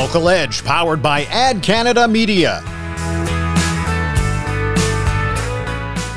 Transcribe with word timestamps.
Local 0.00 0.30
Edge, 0.30 0.64
powered 0.64 1.02
by 1.02 1.24
Ad 1.24 1.62
Canada 1.62 2.08
Media. 2.08 2.62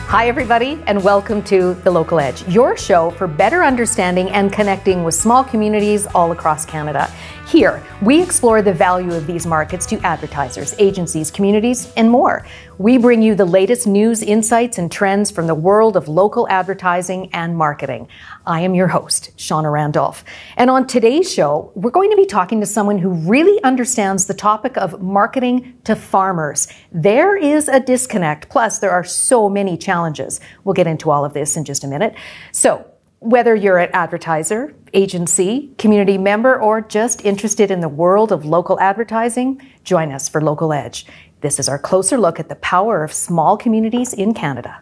Hi, 0.07 0.29
everybody, 0.29 0.81
and 0.87 1.03
welcome 1.03 1.43
to 1.43 1.73
The 1.73 1.91
Local 1.91 2.21
Edge, 2.21 2.47
your 2.47 2.77
show 2.77 3.11
for 3.11 3.27
better 3.27 3.61
understanding 3.61 4.29
and 4.29 4.53
connecting 4.53 5.03
with 5.03 5.15
small 5.15 5.43
communities 5.43 6.07
all 6.15 6.31
across 6.31 6.65
Canada. 6.65 7.11
Here, 7.45 7.83
we 8.01 8.21
explore 8.21 8.61
the 8.61 8.71
value 8.71 9.11
of 9.13 9.27
these 9.27 9.45
markets 9.45 9.85
to 9.87 9.99
advertisers, 9.99 10.73
agencies, 10.79 11.29
communities, 11.29 11.91
and 11.97 12.09
more. 12.09 12.45
We 12.79 12.97
bring 12.97 13.21
you 13.21 13.35
the 13.35 13.45
latest 13.45 13.85
news, 13.85 14.23
insights, 14.23 14.79
and 14.79 14.91
trends 14.91 15.29
from 15.29 15.45
the 15.45 15.53
world 15.53 15.95
of 15.95 16.07
local 16.07 16.47
advertising 16.49 17.29
and 17.31 17.55
marketing. 17.55 18.07
I 18.47 18.61
am 18.61 18.73
your 18.73 18.87
host, 18.87 19.29
Shawna 19.37 19.71
Randolph. 19.71 20.23
And 20.57 20.71
on 20.71 20.87
today's 20.87 21.31
show, 21.31 21.71
we're 21.75 21.91
going 21.91 22.09
to 22.09 22.17
be 22.17 22.25
talking 22.25 22.59
to 22.61 22.65
someone 22.65 22.97
who 22.97 23.09
really 23.09 23.61
understands 23.63 24.25
the 24.25 24.33
topic 24.33 24.75
of 24.75 25.03
marketing 25.03 25.77
to 25.83 25.95
farmers. 25.95 26.67
There 26.91 27.37
is 27.37 27.67
a 27.67 27.79
disconnect, 27.79 28.49
plus, 28.49 28.79
there 28.79 28.91
are 28.91 29.03
so 29.03 29.49
many 29.49 29.77
challenges. 29.77 30.39
We'll 30.63 30.73
get 30.73 30.87
into 30.87 31.11
all 31.11 31.25
of 31.25 31.33
this 31.33 31.55
in 31.55 31.65
just 31.65 31.83
a 31.83 31.87
minute. 31.87 32.15
So, 32.51 32.89
whether 33.19 33.55
you're 33.55 33.77
an 33.77 33.89
advertiser, 33.93 34.75
agency, 34.93 35.71
community 35.77 36.17
member, 36.17 36.59
or 36.59 36.81
just 36.81 37.23
interested 37.23 37.71
in 37.71 37.79
the 37.79 37.87
world 37.87 38.33
of 38.33 38.43
local 38.43 38.77
advertising, 38.81 39.61
join 39.85 40.11
us 40.11 40.27
for 40.27 40.41
Local 40.41 40.73
Edge. 40.73 41.05
This 41.43 41.59
is 41.59 41.67
our 41.67 41.77
closer 41.77 42.17
look 42.17 42.39
at 42.39 42.47
the 42.47 42.55
power 42.55 43.03
of 43.03 43.11
small 43.11 43.57
communities 43.57 44.13
in 44.13 44.33
Canada. 44.33 44.79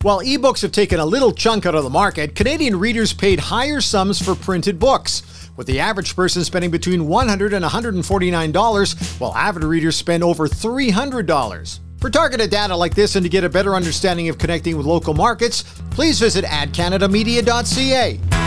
While 0.00 0.20
ebooks 0.20 0.62
have 0.62 0.72
taken 0.72 0.98
a 0.98 1.04
little 1.04 1.30
chunk 1.30 1.66
out 1.66 1.74
of 1.74 1.84
the 1.84 1.90
market, 1.90 2.34
Canadian 2.34 2.78
readers 2.78 3.12
paid 3.12 3.38
higher 3.38 3.82
sums 3.82 4.18
for 4.18 4.34
printed 4.34 4.78
books, 4.78 5.50
with 5.56 5.66
the 5.66 5.78
average 5.78 6.16
person 6.16 6.42
spending 6.42 6.70
between 6.70 7.00
$100 7.02 7.52
and 7.52 7.66
$149, 7.66 9.20
while 9.20 9.34
avid 9.36 9.62
readers 9.62 9.94
spend 9.94 10.24
over 10.24 10.48
$300. 10.48 11.80
For 12.00 12.08
targeted 12.08 12.48
data 12.50 12.74
like 12.74 12.94
this 12.94 13.16
and 13.16 13.24
to 13.24 13.28
get 13.28 13.44
a 13.44 13.50
better 13.50 13.74
understanding 13.74 14.30
of 14.30 14.38
connecting 14.38 14.74
with 14.78 14.86
local 14.86 15.12
markets, 15.12 15.64
please 15.90 16.18
visit 16.18 16.46
adcanadamedia.ca. 16.46 18.37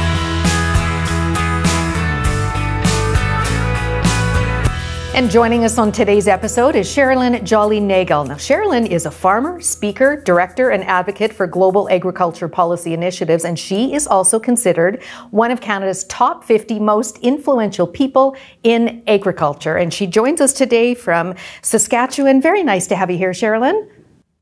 And 5.14 5.30
joining 5.30 5.66
us 5.66 5.78
on 5.78 5.92
today's 5.92 6.30
episode 6.30 6.73
is 6.73 6.88
Cherilyn 6.88 7.44
Jolly 7.44 7.81
Nagel. 7.81 8.23
Now, 8.23 8.36
Cherilyn 8.36 8.88
is 8.88 9.06
a 9.06 9.12
farmer, 9.12 9.59
speaker, 9.59 10.16
director, 10.22 10.70
and 10.70 10.86
advocate 10.86 11.34
for 11.34 11.48
global 11.48 11.90
agriculture 11.90 12.48
policy 12.48 12.94
initiatives, 12.94 13.44
and 13.44 13.59
she 13.59 13.94
is 13.94 14.08
also 14.08 14.40
considered 14.40 15.03
one 15.31 15.52
of 15.52 15.59
Canada's 15.59 16.06
top 16.06 16.45
50 16.45 16.80
most 16.80 17.18
influential 17.18 17.86
people 17.86 18.38
in 18.64 19.03
agriculture. 19.06 19.76
And 19.76 19.94
she 19.94 20.08
joins 20.08 20.40
us 20.40 20.53
today 20.53 20.95
from 20.95 21.36
Saskatchewan. 21.62 22.42
Very 22.42 22.64
nice 22.64 22.88
to 22.88 22.96
have 22.96 23.12
you 23.12 23.18
here, 23.18 23.31
Cherilyn. 23.31 23.90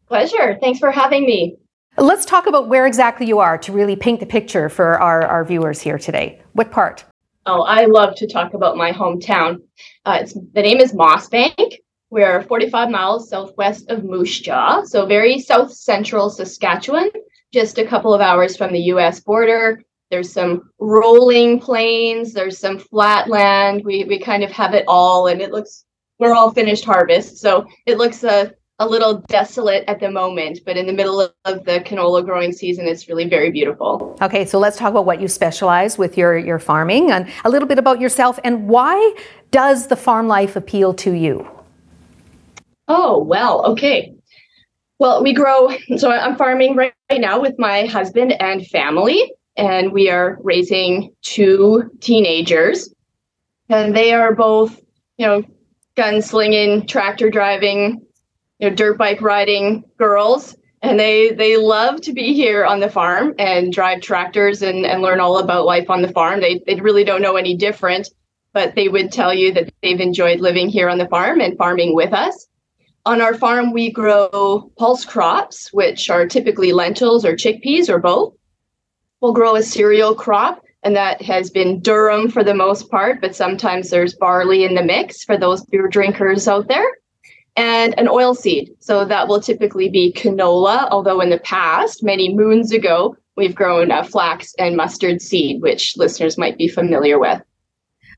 Pleasure. 0.08 0.56
Thanks 0.62 0.78
for 0.78 0.92
having 0.92 1.26
me. 1.26 1.58
Let's 1.98 2.28
talk 2.28 2.46
about 2.46 2.68
where 2.68 2.86
exactly 2.86 3.26
you 3.26 3.40
are 3.40 3.58
to 3.58 3.72
really 3.72 3.96
paint 3.96 4.20
the 4.20 4.28
picture 4.28 4.70
for 4.70 5.00
our, 5.02 5.24
our 5.24 5.44
viewers 5.44 5.82
here 5.82 5.98
today. 5.98 6.44
What 6.54 6.70
part? 6.70 7.06
Oh, 7.46 7.62
I 7.62 7.86
love 7.86 8.16
to 8.16 8.28
talk 8.28 8.54
about 8.54 8.78
my 8.78 8.92
hometown. 8.92 9.62
Uh, 10.06 10.26
the 10.54 10.62
name 10.62 10.80
is 10.80 10.94
Mossbank. 10.94 11.78
We're 12.10 12.44
45 12.44 12.90
miles 12.90 13.30
southwest 13.30 13.90
of 13.90 14.04
Moose 14.04 14.40
Jaw, 14.40 14.84
so 14.84 15.06
very 15.06 15.40
south 15.40 15.72
central 15.72 16.30
Saskatchewan, 16.30 17.10
just 17.54 17.78
a 17.78 17.86
couple 17.86 18.14
of 18.14 18.22
hours 18.22 18.58
from 18.58 18.74
the 18.74 18.82
US 18.94 19.20
border. 19.22 19.82
There's 20.12 20.32
some 20.34 20.72
rolling 20.80 21.60
plains, 21.60 22.34
there's 22.34 22.58
some 22.58 22.80
flat 22.80 23.30
land. 23.30 23.84
We, 23.86 24.04
we 24.06 24.20
kind 24.20 24.44
of 24.44 24.52
have 24.52 24.74
it 24.74 24.86
all, 24.88 25.28
and 25.28 25.42
it 25.42 25.52
looks, 25.52 25.86
we're 26.18 26.34
all 26.34 26.52
finished 26.52 26.84
harvest. 26.84 27.38
So 27.38 27.68
it 27.86 27.98
looks 27.98 28.24
a, 28.24 28.54
a 28.80 28.88
little 28.88 29.16
desolate 29.28 29.84
at 29.88 30.00
the 30.00 30.10
moment, 30.10 30.60
but 30.66 30.78
in 30.78 30.88
the 30.88 30.94
middle 30.94 31.20
of 31.20 31.66
the 31.66 31.82
canola 31.82 32.24
growing 32.24 32.54
season, 32.54 32.88
it's 32.88 33.10
really 33.10 33.28
very 33.28 33.52
beautiful. 33.52 34.18
Okay, 34.22 34.46
so 34.46 34.58
let's 34.58 34.78
talk 34.78 34.92
about 34.92 35.06
what 35.06 35.22
you 35.22 35.28
specialize 35.28 35.98
with 35.98 36.18
your, 36.18 36.38
your 36.38 36.60
farming 36.60 37.12
and 37.12 37.30
a 37.44 37.50
little 37.50 37.68
bit 37.68 37.78
about 37.78 38.00
yourself 38.00 38.40
and 38.44 38.70
why 38.70 39.16
does 39.52 39.88
the 39.88 39.98
farm 39.98 40.28
life 40.28 40.56
appeal 40.56 40.94
to 40.94 41.12
you? 41.12 41.48
Oh, 42.88 43.22
well, 43.22 43.66
okay. 43.66 44.16
Well, 44.98 45.24
we 45.24 45.34
grow, 45.34 45.70
so 45.98 46.12
I'm 46.12 46.38
farming 46.38 46.76
right, 46.76 46.94
right 47.12 47.22
now 47.22 47.40
with 47.40 47.60
my 47.60 47.86
husband 47.86 48.34
and 48.42 48.66
family, 48.68 49.32
and 49.56 49.92
we 49.92 50.10
are 50.10 50.38
raising 50.42 51.14
two 51.22 51.92
teenagers. 52.00 52.94
And 53.70 53.96
they 53.96 54.14
are 54.14 54.34
both, 54.34 54.82
you 55.18 55.28
know, 55.28 55.44
gunslinging, 55.96 56.88
tractor 56.88 57.30
driving, 57.30 58.02
you 58.60 58.70
know, 58.70 58.76
dirt 58.76 58.98
bike 58.98 59.22
riding 59.22 59.84
girls. 59.98 60.56
And 60.82 60.98
they 60.98 61.32
they 61.32 61.58
love 61.58 62.00
to 62.02 62.14
be 62.14 62.34
here 62.34 62.66
on 62.66 62.80
the 62.80 62.90
farm 62.90 63.34
and 63.38 63.74
drive 63.74 64.02
tractors 64.02 64.62
and, 64.62 64.86
and 64.86 65.02
learn 65.02 65.20
all 65.20 65.40
about 65.40 65.66
life 65.66 65.90
on 65.90 66.02
the 66.02 66.12
farm. 66.14 66.40
They 66.40 66.62
they 66.66 66.76
really 66.76 67.04
don't 67.04 67.22
know 67.22 67.36
any 67.36 67.58
different 67.58 68.08
but 68.54 68.76
they 68.76 68.88
would 68.88 69.12
tell 69.12 69.34
you 69.34 69.54
that 69.54 69.72
they've 69.82 70.00
enjoyed 70.00 70.40
living 70.40 70.70
here 70.70 70.90
on 70.90 70.98
the 70.98 71.08
farm 71.08 71.42
and 71.42 71.58
farming 71.58 71.96
with 71.96 72.14
us. 72.14 72.48
On 73.06 73.22
our 73.22 73.34
farm, 73.34 73.72
we 73.72 73.92
grow 73.92 74.72
pulse 74.78 75.06
crops, 75.06 75.72
which 75.72 76.10
are 76.10 76.28
typically 76.28 76.74
lentils 76.74 77.26
or 77.26 77.36
chickpeas 77.36 77.90
or 77.90 78.00
both. 78.00 78.34
We'll 79.22 79.34
grow 79.34 79.56
a 79.56 79.64
cereal 79.64 80.16
crop, 80.16 80.64
and 80.84 80.96
that 80.96 81.22
has 81.22 81.50
been 81.50 81.82
durum 81.82 82.32
for 82.32 82.44
the 82.44 82.54
most 82.54 82.90
part, 82.90 83.22
but 83.22 83.36
sometimes 83.36 83.90
there's 83.90 84.16
barley 84.16 84.64
in 84.64 84.76
the 84.76 84.84
mix 84.84 85.24
for 85.24 85.38
those 85.38 85.66
beer 85.66 85.88
drinkers 85.88 86.48
out 86.48 86.68
there. 86.68 86.88
And 87.60 87.94
an 88.00 88.08
oil 88.08 88.34
seed. 88.34 88.72
So 88.80 89.04
that 89.06 89.28
will 89.28 89.42
typically 89.42 89.90
be 89.90 90.14
canola, 90.14 90.88
although 90.92 91.20
in 91.20 91.30
the 91.30 91.40
past, 91.40 92.04
many 92.04 92.34
moons 92.34 92.72
ago, 92.72 93.18
we've 93.36 93.54
grown 93.54 93.92
a 93.92 94.04
flax 94.04 94.54
and 94.58 94.78
mustard 94.78 95.22
seed, 95.22 95.62
which 95.62 95.98
listeners 95.98 96.38
might 96.38 96.58
be 96.58 96.68
familiar 96.70 97.20
with. 97.20 97.42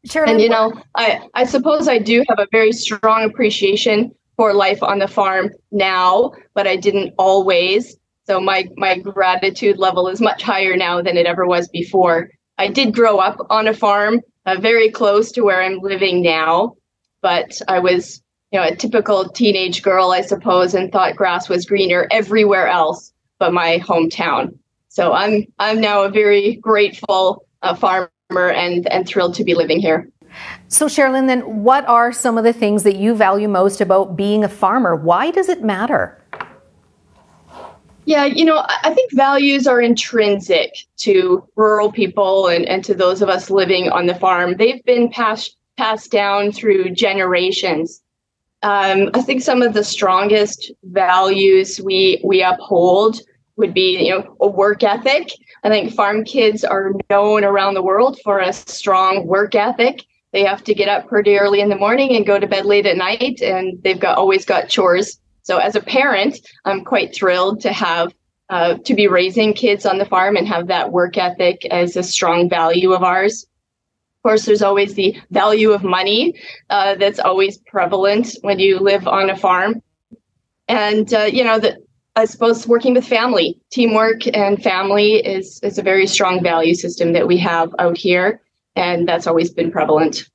Sure. 0.06 0.25
And 0.28 0.41
you 0.41 0.50
know, 0.50 0.74
I 0.96 1.22
I 1.34 1.46
suppose 1.46 1.88
I 1.88 2.00
do 2.00 2.24
have 2.30 2.40
a 2.40 2.47
very 2.51 2.72
strong 2.72 3.24
appreciation 3.24 4.13
for 4.35 4.53
life 4.53 4.81
on 4.81 5.00
the 5.00 5.07
farm 5.07 5.51
now, 5.72 6.31
but 6.53 6.68
I 6.68 6.75
didn't 6.75 7.13
always. 7.18 7.97
So 8.28 8.40
my 8.40 8.68
my 8.78 8.97
gratitude 8.97 9.78
level 9.78 10.07
is 10.07 10.22
much 10.22 10.41
higher 10.44 10.75
now 10.75 11.01
than 11.01 11.18
it 11.18 11.25
ever 11.25 11.46
was 11.46 11.68
before. 11.69 12.30
I 12.57 12.68
did 12.68 12.94
grow 12.94 13.18
up 13.18 13.38
on 13.50 13.68
a 13.68 13.74
farm, 13.74 14.22
uh, 14.46 14.59
very 14.59 14.90
close 14.91 15.31
to 15.34 15.41
where 15.41 15.62
I'm 15.62 15.80
living 15.80 16.22
now, 16.22 16.75
but 17.22 17.59
I 17.68 17.80
was, 17.80 18.22
you 18.51 18.59
know, 18.59 18.66
a 18.66 18.75
typical 18.75 19.29
teenage 19.29 19.81
girl, 19.81 20.12
I 20.12 20.22
suppose, 20.22 20.73
and 20.73 20.91
thought 20.91 21.16
grass 21.16 21.47
was 21.47 21.66
greener 21.66 22.07
everywhere 22.12 22.67
else 22.67 23.13
but 23.39 23.53
my 23.53 23.79
hometown. 23.79 24.57
So 24.89 25.13
I'm 25.13 25.45
I'm 25.57 25.81
now 25.81 26.03
a 26.03 26.09
very 26.09 26.56
grateful 26.57 27.45
uh, 27.63 27.73
farmer 27.75 28.09
and, 28.31 28.88
and 28.91 29.07
thrilled 29.07 29.34
to 29.35 29.44
be 29.44 29.56
living 29.56 29.79
here. 29.79 30.07
So, 30.67 30.85
Cherilyn, 30.85 31.28
then 31.28 31.63
what 31.63 31.85
are 31.88 32.13
some 32.13 32.38
of 32.38 32.44
the 32.44 32.53
things 32.53 32.84
that 32.84 32.95
you 32.95 33.16
value 33.16 33.50
most 33.50 33.81
about 33.81 34.16
being 34.16 34.44
a 34.44 34.50
farmer? 34.50 34.95
Why 34.95 35.31
does 35.31 35.50
it 35.50 35.63
matter? 35.63 36.18
Yeah, 38.06 38.25
you 38.25 38.45
know, 38.45 38.66
I 38.83 38.94
think 38.94 39.12
values 39.13 39.68
are 39.68 39.81
intrinsic 39.81 40.73
to 40.97 41.47
rural 41.56 41.91
people 41.91 42.47
and, 42.47 42.66
and 42.66 42.83
to 42.85 42.94
those 42.94 43.22
of 43.22 43.29
us 43.29 43.50
living 43.50 43.89
on 43.91 44.07
the 44.07 44.16
farm. 44.16 44.56
They've 44.57 44.83
been 44.83 45.09
passed 45.09 45.57
passed 45.78 46.12
down 46.12 46.51
through 46.51 46.91
generations. 46.91 48.01
Um, 48.64 49.10
I 49.14 49.22
think 49.22 49.42
some 49.42 49.62
of 49.62 49.74
the 49.74 49.84
strongest 49.84 50.72
values 50.84 51.81
we 51.84 52.22
we 52.24 52.44
uphold 52.44 53.22
would 53.58 53.74
be, 53.74 54.06
you 54.06 54.12
know, 54.12 54.38
a 54.40 54.48
work 54.48 54.84
ethic 54.84 55.31
I 55.63 55.69
think 55.69 55.94
farm 55.94 56.24
kids 56.24 56.63
are 56.63 56.94
known 57.10 57.44
around 57.44 57.75
the 57.75 57.84
world 57.84 58.19
for 58.24 58.40
a 58.40 58.52
strong 58.52 59.28
work 59.28 59.54
ethic. 59.54 60.06
They 60.34 60.44
have 60.44 60.63
to 60.63 60.74
get 60.74 60.88
up 60.88 61.08
pretty 61.08 61.38
early 61.38 61.60
in 61.60 61.69
the 61.69 61.75
morning 61.75 62.16
and 62.16 62.25
go 62.25 62.40
to 62.40 62.48
bed 62.48 62.66
late 62.66 62.86
at 62.86 62.98
night, 62.98 63.42
and 63.42 63.81
they've 63.84 64.00
got 64.00 64.18
always 64.18 64.46
got 64.46 64.69
chores. 64.69 65.19
So 65.44 65.57
as 65.57 65.75
a 65.75 65.81
parent, 65.81 66.40
I'm 66.66 66.84
quite 66.84 67.14
thrilled 67.14 67.62
to 67.62 67.74
have 67.74 68.14
uh, 68.50 68.78
to 68.86 68.94
be 68.94 69.07
raising 69.07 69.54
kids 69.54 69.86
on 69.86 69.98
the 69.98 70.06
farm 70.06 70.36
and 70.36 70.48
have 70.48 70.68
that 70.68 70.92
work 70.92 71.18
ethic 71.18 71.66
as 71.66 71.96
a 71.96 72.04
strong 72.04 72.50
value 72.50 72.94
of 72.94 73.04
ours. 73.04 73.46
Of 74.21 74.29
course, 74.29 74.45
there's 74.45 74.62
always 74.62 74.94
the 74.94 75.19
value 75.31 75.71
of 75.71 75.83
money 75.83 76.35
uh, 76.69 76.94
that's 76.94 77.18
always 77.18 77.57
prevalent 77.57 78.38
when 78.41 78.59
you 78.59 78.77
live 78.77 79.07
on 79.07 79.31
a 79.31 79.35
farm. 79.35 79.81
And, 80.68 81.12
uh, 81.12 81.21
you 81.23 81.44
know, 81.44 81.57
the, 81.57 81.83
I 82.15 82.25
suppose 82.25 82.68
working 82.68 82.94
with 82.94 83.07
family, 83.07 83.59
teamwork 83.71 84.27
and 84.38 84.62
family 84.62 85.13
is 85.15 85.59
is 85.63 85.79
a 85.79 85.81
very 85.81 86.06
strong 86.06 86.44
value 86.44 86.75
system 86.75 87.13
that 87.13 87.27
we 87.27 87.39
have 87.39 87.73
out 87.79 87.97
here, 87.97 88.41
and 88.75 89.07
that's 89.07 89.25
always 89.25 89.50
been 89.50 89.71
prevalent. 89.71 90.29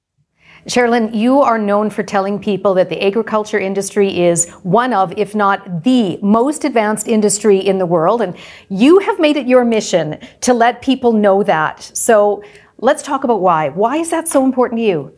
Cherilyn, 0.66 1.14
you 1.14 1.40
are 1.42 1.58
known 1.58 1.90
for 1.90 2.02
telling 2.02 2.40
people 2.40 2.74
that 2.74 2.88
the 2.88 3.00
agriculture 3.04 3.58
industry 3.58 4.24
is 4.24 4.50
one 4.64 4.92
of, 4.92 5.16
if 5.16 5.32
not 5.32 5.84
the 5.84 6.18
most 6.22 6.64
advanced 6.64 7.06
industry 7.06 7.58
in 7.58 7.78
the 7.78 7.86
world. 7.86 8.20
And 8.20 8.36
you 8.68 8.98
have 8.98 9.20
made 9.20 9.36
it 9.36 9.46
your 9.46 9.64
mission 9.64 10.18
to 10.40 10.52
let 10.52 10.82
people 10.82 11.12
know 11.12 11.44
that. 11.44 11.82
So 11.94 12.42
let's 12.78 13.02
talk 13.02 13.24
about 13.24 13.40
why. 13.40 13.70
Why 13.70 13.96
is 13.96 14.10
that 14.10 14.28
so 14.28 14.44
important 14.44 14.78
to 14.78 14.84
you? 14.84 15.14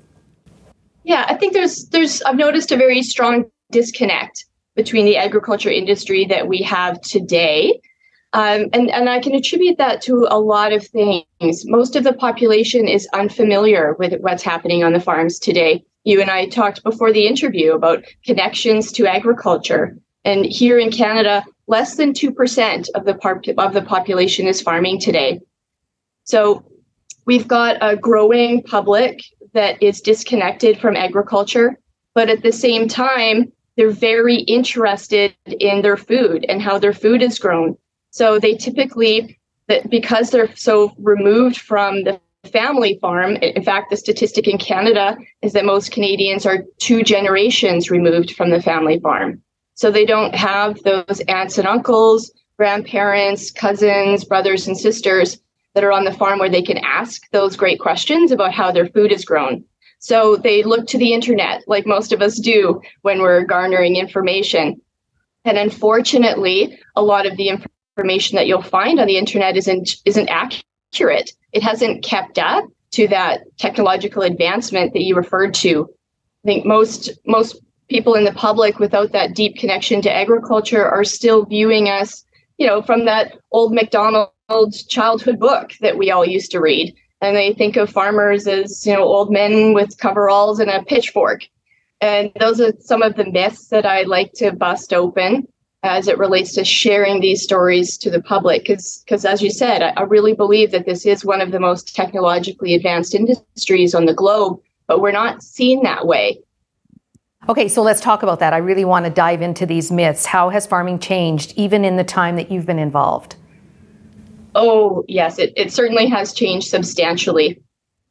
Yeah, 1.04 1.24
I 1.28 1.34
think 1.34 1.52
there's 1.52 1.86
there's 1.86 2.22
I've 2.22 2.36
noticed 2.36 2.70
a 2.72 2.76
very 2.76 3.02
strong 3.02 3.46
disconnect 3.70 4.44
between 4.76 5.04
the 5.04 5.16
agriculture 5.16 5.70
industry 5.70 6.24
that 6.26 6.48
we 6.48 6.58
have 6.62 7.00
today. 7.00 7.80
Um, 8.32 8.66
and, 8.72 8.90
and 8.90 9.08
I 9.08 9.20
can 9.20 9.34
attribute 9.34 9.78
that 9.78 10.02
to 10.02 10.26
a 10.30 10.38
lot 10.38 10.72
of 10.72 10.86
things. 10.86 11.64
Most 11.64 11.96
of 11.96 12.04
the 12.04 12.12
population 12.12 12.86
is 12.86 13.08
unfamiliar 13.14 13.94
with 13.98 14.20
what's 14.20 14.42
happening 14.42 14.84
on 14.84 14.92
the 14.92 15.00
farms 15.00 15.38
today. 15.38 15.82
You 16.04 16.20
and 16.20 16.30
I 16.30 16.46
talked 16.46 16.84
before 16.84 17.12
the 17.12 17.26
interview 17.26 17.72
about 17.72 18.04
connections 18.24 18.92
to 18.92 19.06
agriculture. 19.06 19.96
And 20.24 20.44
here 20.44 20.78
in 20.78 20.92
Canada, 20.92 21.44
less 21.66 21.96
than 21.96 22.12
2% 22.12 22.88
of 22.94 23.04
the, 23.04 23.14
par- 23.14 23.42
of 23.56 23.72
the 23.72 23.82
population 23.82 24.46
is 24.46 24.60
farming 24.60 25.00
today. 25.00 25.40
So 26.24 26.62
we've 27.28 27.46
got 27.46 27.76
a 27.82 27.94
growing 27.94 28.62
public 28.62 29.20
that 29.52 29.80
is 29.82 30.00
disconnected 30.00 30.80
from 30.80 30.96
agriculture, 30.96 31.78
but 32.14 32.30
at 32.30 32.42
the 32.42 32.50
same 32.50 32.88
time, 32.88 33.52
they're 33.76 33.90
very 33.90 34.36
interested 34.36 35.36
in 35.46 35.82
their 35.82 35.98
food 35.98 36.46
and 36.48 36.62
how 36.62 36.78
their 36.78 36.94
food 36.94 37.22
is 37.22 37.38
grown. 37.38 37.76
So 38.10 38.38
they 38.38 38.54
typically, 38.54 39.38
because 39.90 40.30
they're 40.30 40.56
so 40.56 40.94
removed 40.98 41.58
from 41.58 42.04
the 42.04 42.18
family 42.50 42.98
farm, 43.02 43.36
in 43.36 43.62
fact, 43.62 43.90
the 43.90 43.96
statistic 43.98 44.48
in 44.48 44.56
Canada 44.56 45.18
is 45.42 45.52
that 45.52 45.66
most 45.66 45.92
Canadians 45.92 46.46
are 46.46 46.64
two 46.78 47.02
generations 47.02 47.90
removed 47.90 48.32
from 48.32 48.48
the 48.48 48.62
family 48.62 49.00
farm. 49.00 49.42
So 49.74 49.90
they 49.90 50.06
don't 50.06 50.34
have 50.34 50.82
those 50.82 51.20
aunts 51.28 51.58
and 51.58 51.68
uncles, 51.68 52.32
grandparents, 52.56 53.50
cousins, 53.50 54.24
brothers 54.24 54.66
and 54.66 54.78
sisters 54.78 55.38
that 55.74 55.84
are 55.84 55.92
on 55.92 56.04
the 56.04 56.12
farm 56.12 56.38
where 56.38 56.50
they 56.50 56.62
can 56.62 56.78
ask 56.78 57.22
those 57.30 57.56
great 57.56 57.78
questions 57.78 58.32
about 58.32 58.52
how 58.52 58.72
their 58.72 58.88
food 58.88 59.12
is 59.12 59.24
grown. 59.24 59.64
So 60.00 60.36
they 60.36 60.62
look 60.62 60.86
to 60.88 60.98
the 60.98 61.12
internet, 61.12 61.62
like 61.66 61.86
most 61.86 62.12
of 62.12 62.22
us 62.22 62.38
do 62.38 62.80
when 63.02 63.20
we're 63.20 63.44
garnering 63.44 63.96
information. 63.96 64.80
And 65.44 65.58
unfortunately, 65.58 66.78
a 66.94 67.02
lot 67.02 67.26
of 67.26 67.36
the 67.36 67.48
information 67.48 68.36
that 68.36 68.46
you'll 68.46 68.62
find 68.62 69.00
on 69.00 69.06
the 69.06 69.18
internet 69.18 69.56
isn't 69.56 69.96
isn't 70.04 70.28
accurate. 70.28 71.32
It 71.52 71.62
hasn't 71.62 72.04
kept 72.04 72.38
up 72.38 72.64
to 72.92 73.08
that 73.08 73.40
technological 73.58 74.22
advancement 74.22 74.92
that 74.92 75.02
you 75.02 75.16
referred 75.16 75.54
to. 75.54 75.88
I 76.44 76.46
think 76.46 76.64
most 76.64 77.10
most 77.26 77.60
people 77.88 78.14
in 78.14 78.24
the 78.24 78.32
public 78.32 78.78
without 78.78 79.12
that 79.12 79.34
deep 79.34 79.56
connection 79.56 80.02
to 80.02 80.14
agriculture 80.14 80.86
are 80.86 81.04
still 81.04 81.44
viewing 81.44 81.88
us, 81.88 82.24
you 82.58 82.66
know, 82.66 82.82
from 82.82 83.06
that 83.06 83.36
old 83.50 83.72
MacDonald's 83.72 84.32
childhood 84.88 85.38
book 85.38 85.72
that 85.80 85.98
we 85.98 86.10
all 86.10 86.24
used 86.24 86.50
to 86.50 86.60
read 86.60 86.94
and 87.20 87.36
they 87.36 87.52
think 87.52 87.76
of 87.76 87.90
farmers 87.90 88.46
as 88.46 88.86
you 88.86 88.94
know 88.94 89.02
old 89.02 89.30
men 89.30 89.74
with 89.74 89.98
coveralls 89.98 90.58
and 90.58 90.70
a 90.70 90.82
pitchfork 90.84 91.42
and 92.00 92.30
those 92.40 92.60
are 92.60 92.72
some 92.80 93.02
of 93.02 93.16
the 93.16 93.30
myths 93.30 93.68
that 93.68 93.84
i 93.84 94.02
like 94.02 94.32
to 94.32 94.50
bust 94.52 94.94
open 94.94 95.46
as 95.82 96.08
it 96.08 96.18
relates 96.18 96.54
to 96.54 96.64
sharing 96.64 97.20
these 97.20 97.42
stories 97.42 97.98
to 97.98 98.10
the 98.10 98.22
public 98.22 98.62
because 98.64 99.24
as 99.24 99.42
you 99.42 99.50
said 99.50 99.82
I, 99.82 99.92
I 99.96 100.02
really 100.02 100.34
believe 100.34 100.70
that 100.70 100.86
this 100.86 101.04
is 101.04 101.24
one 101.24 101.42
of 101.42 101.50
the 101.50 101.60
most 101.60 101.94
technologically 101.94 102.74
advanced 102.74 103.14
industries 103.14 103.94
on 103.94 104.06
the 104.06 104.14
globe 104.14 104.60
but 104.86 105.00
we're 105.00 105.12
not 105.12 105.42
seen 105.42 105.82
that 105.82 106.06
way 106.06 106.40
Okay, 107.48 107.68
so 107.68 107.82
let's 107.82 108.02
talk 108.02 108.22
about 108.22 108.40
that. 108.40 108.52
I 108.52 108.58
really 108.58 108.84
want 108.84 109.06
to 109.06 109.10
dive 109.10 109.40
into 109.40 109.64
these 109.64 109.90
myths. 109.90 110.26
How 110.26 110.50
has 110.50 110.66
farming 110.66 110.98
changed 110.98 111.54
even 111.56 111.82
in 111.82 111.96
the 111.96 112.04
time 112.04 112.36
that 112.36 112.50
you've 112.50 112.66
been 112.66 112.80
involved? 112.80 113.36
Oh, 114.60 115.04
yes, 115.06 115.38
it, 115.38 115.52
it 115.56 115.72
certainly 115.72 116.08
has 116.08 116.32
changed 116.32 116.66
substantially. 116.66 117.62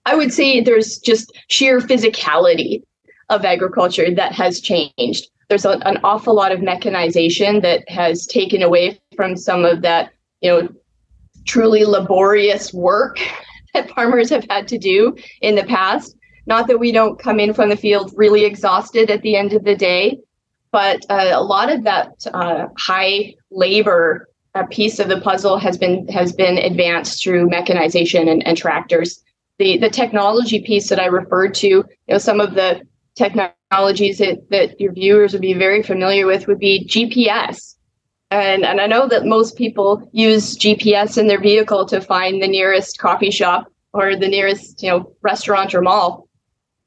I 0.05 0.15
would 0.15 0.31
say 0.31 0.61
there's 0.61 0.97
just 0.97 1.29
sheer 1.49 1.81
physicality 1.81 2.83
of 3.29 3.43
agriculture 3.43 4.15
that 4.15 4.31
has 4.31 4.61
changed. 4.61 5.27
There's 5.49 5.65
a, 5.65 5.71
an 5.85 5.97
awful 6.05 6.33
lot 6.33 6.53
of 6.53 6.61
mechanization 6.61 7.59
that 7.61 7.83
has 7.89 8.25
taken 8.25 8.63
away 8.63 8.97
from 9.17 9.35
some 9.35 9.65
of 9.65 9.81
that, 9.81 10.13
you 10.39 10.49
know, 10.49 10.69
truly 11.45 11.83
laborious 11.83 12.73
work 12.73 13.19
that 13.73 13.89
farmers 13.89 14.29
have 14.29 14.45
had 14.49 14.69
to 14.69 14.77
do 14.77 15.17
in 15.41 15.55
the 15.55 15.65
past. 15.65 16.15
Not 16.45 16.67
that 16.67 16.79
we 16.79 16.93
don't 16.93 17.19
come 17.19 17.41
in 17.41 17.53
from 17.53 17.67
the 17.67 17.75
field 17.75 18.13
really 18.15 18.45
exhausted 18.45 19.11
at 19.11 19.21
the 19.21 19.35
end 19.35 19.51
of 19.51 19.65
the 19.65 19.75
day, 19.75 20.17
but 20.71 21.05
uh, 21.09 21.31
a 21.33 21.43
lot 21.43 21.69
of 21.69 21.83
that 21.83 22.25
uh, 22.33 22.67
high 22.77 23.33
labor 23.51 24.29
a 24.59 24.67
piece 24.67 24.99
of 24.99 25.09
the 25.09 25.21
puzzle 25.21 25.57
has 25.57 25.77
been 25.77 26.07
has 26.07 26.33
been 26.33 26.57
advanced 26.57 27.23
through 27.23 27.49
mechanization 27.49 28.27
and, 28.27 28.45
and 28.45 28.57
tractors. 28.57 29.23
The 29.59 29.77
the 29.77 29.89
technology 29.89 30.61
piece 30.61 30.89
that 30.89 30.99
I 30.99 31.05
referred 31.05 31.53
to, 31.55 31.67
you 31.67 31.85
know, 32.07 32.17
some 32.17 32.39
of 32.39 32.55
the 32.55 32.81
technologies 33.15 34.19
that, 34.19 34.49
that 34.51 34.79
your 34.79 34.93
viewers 34.93 35.33
would 35.33 35.41
be 35.41 35.53
very 35.53 35.81
familiar 35.81 36.27
with 36.27 36.47
would 36.47 36.59
be 36.59 36.85
GPS. 36.85 37.75
And, 38.29 38.63
and 38.63 38.79
I 38.79 38.87
know 38.87 39.07
that 39.07 39.25
most 39.25 39.57
people 39.57 40.07
use 40.11 40.57
GPS 40.57 41.17
in 41.17 41.27
their 41.27 41.39
vehicle 41.39 41.85
to 41.87 42.01
find 42.01 42.41
the 42.41 42.47
nearest 42.47 42.99
coffee 42.99 43.31
shop 43.31 43.71
or 43.93 44.15
the 44.15 44.27
nearest 44.27 44.83
you 44.83 44.89
know 44.89 45.13
restaurant 45.21 45.73
or 45.73 45.81
mall. 45.81 46.27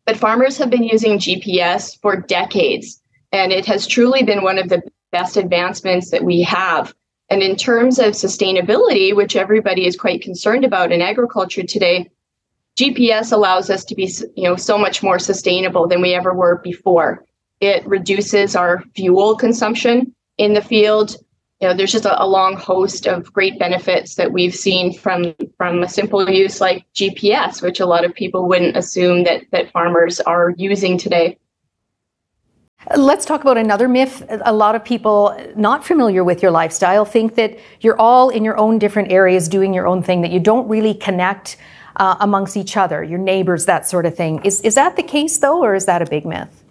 But 0.06 0.16
farmers 0.16 0.58
have 0.58 0.70
been 0.70 0.84
using 0.84 1.18
GPS 1.18 1.98
for 2.00 2.16
decades, 2.16 3.00
and 3.32 3.52
it 3.52 3.66
has 3.66 3.86
truly 3.86 4.22
been 4.22 4.42
one 4.42 4.58
of 4.58 4.68
the 4.68 4.82
best 5.12 5.36
advancements 5.36 6.10
that 6.10 6.24
we 6.24 6.42
have 6.42 6.94
and 7.30 7.42
in 7.42 7.54
terms 7.56 8.00
of 8.00 8.08
sustainability, 8.14 9.14
which 9.14 9.36
everybody 9.36 9.86
is 9.86 9.96
quite 9.96 10.20
concerned 10.20 10.64
about 10.64 10.90
in 10.90 11.00
agriculture 11.00 11.62
today, 11.62 12.10
GPS 12.76 13.32
allows 13.32 13.70
us 13.70 13.84
to 13.84 13.94
be, 13.94 14.12
you 14.34 14.44
know, 14.44 14.56
so 14.56 14.76
much 14.76 15.02
more 15.02 15.18
sustainable 15.18 15.86
than 15.86 16.02
we 16.02 16.14
ever 16.14 16.34
were 16.34 16.56
before. 16.58 17.24
It 17.60 17.86
reduces 17.86 18.56
our 18.56 18.82
fuel 18.96 19.36
consumption 19.36 20.14
in 20.38 20.54
the 20.54 20.62
field. 20.62 21.16
You 21.60 21.68
know, 21.68 21.74
there's 21.74 21.92
just 21.92 22.06
a, 22.06 22.20
a 22.20 22.26
long 22.26 22.56
host 22.56 23.06
of 23.06 23.32
great 23.32 23.58
benefits 23.58 24.14
that 24.16 24.32
we've 24.32 24.54
seen 24.54 24.92
from 24.92 25.34
from 25.56 25.82
a 25.82 25.88
simple 25.88 26.28
use 26.28 26.60
like 26.60 26.84
GPS, 26.94 27.62
which 27.62 27.80
a 27.80 27.86
lot 27.86 28.04
of 28.04 28.14
people 28.14 28.48
wouldn't 28.48 28.76
assume 28.76 29.24
that 29.24 29.42
that 29.52 29.70
farmers 29.70 30.20
are 30.20 30.54
using 30.56 30.96
today. 30.96 31.36
Let's 32.96 33.26
talk 33.26 33.42
about 33.42 33.58
another 33.58 33.88
myth. 33.88 34.24
A 34.44 34.52
lot 34.52 34.74
of 34.74 34.82
people 34.84 35.36
not 35.54 35.84
familiar 35.84 36.24
with 36.24 36.42
your 36.42 36.50
lifestyle 36.50 37.04
think 37.04 37.34
that 37.34 37.58
you're 37.80 37.98
all 38.00 38.30
in 38.30 38.42
your 38.42 38.56
own 38.56 38.78
different 38.78 39.12
areas 39.12 39.48
doing 39.48 39.74
your 39.74 39.86
own 39.86 40.02
thing, 40.02 40.22
that 40.22 40.30
you 40.30 40.40
don't 40.40 40.66
really 40.66 40.94
connect 40.94 41.58
uh, 41.96 42.16
amongst 42.20 42.56
each 42.56 42.78
other, 42.78 43.04
your 43.04 43.18
neighbors, 43.18 43.66
that 43.66 43.86
sort 43.86 44.06
of 44.06 44.16
thing. 44.16 44.42
Is, 44.44 44.62
is 44.62 44.76
that 44.76 44.96
the 44.96 45.02
case, 45.02 45.38
though, 45.38 45.62
or 45.62 45.74
is 45.74 45.84
that 45.84 46.00
a 46.00 46.06
big 46.06 46.24
myth? 46.24 46.64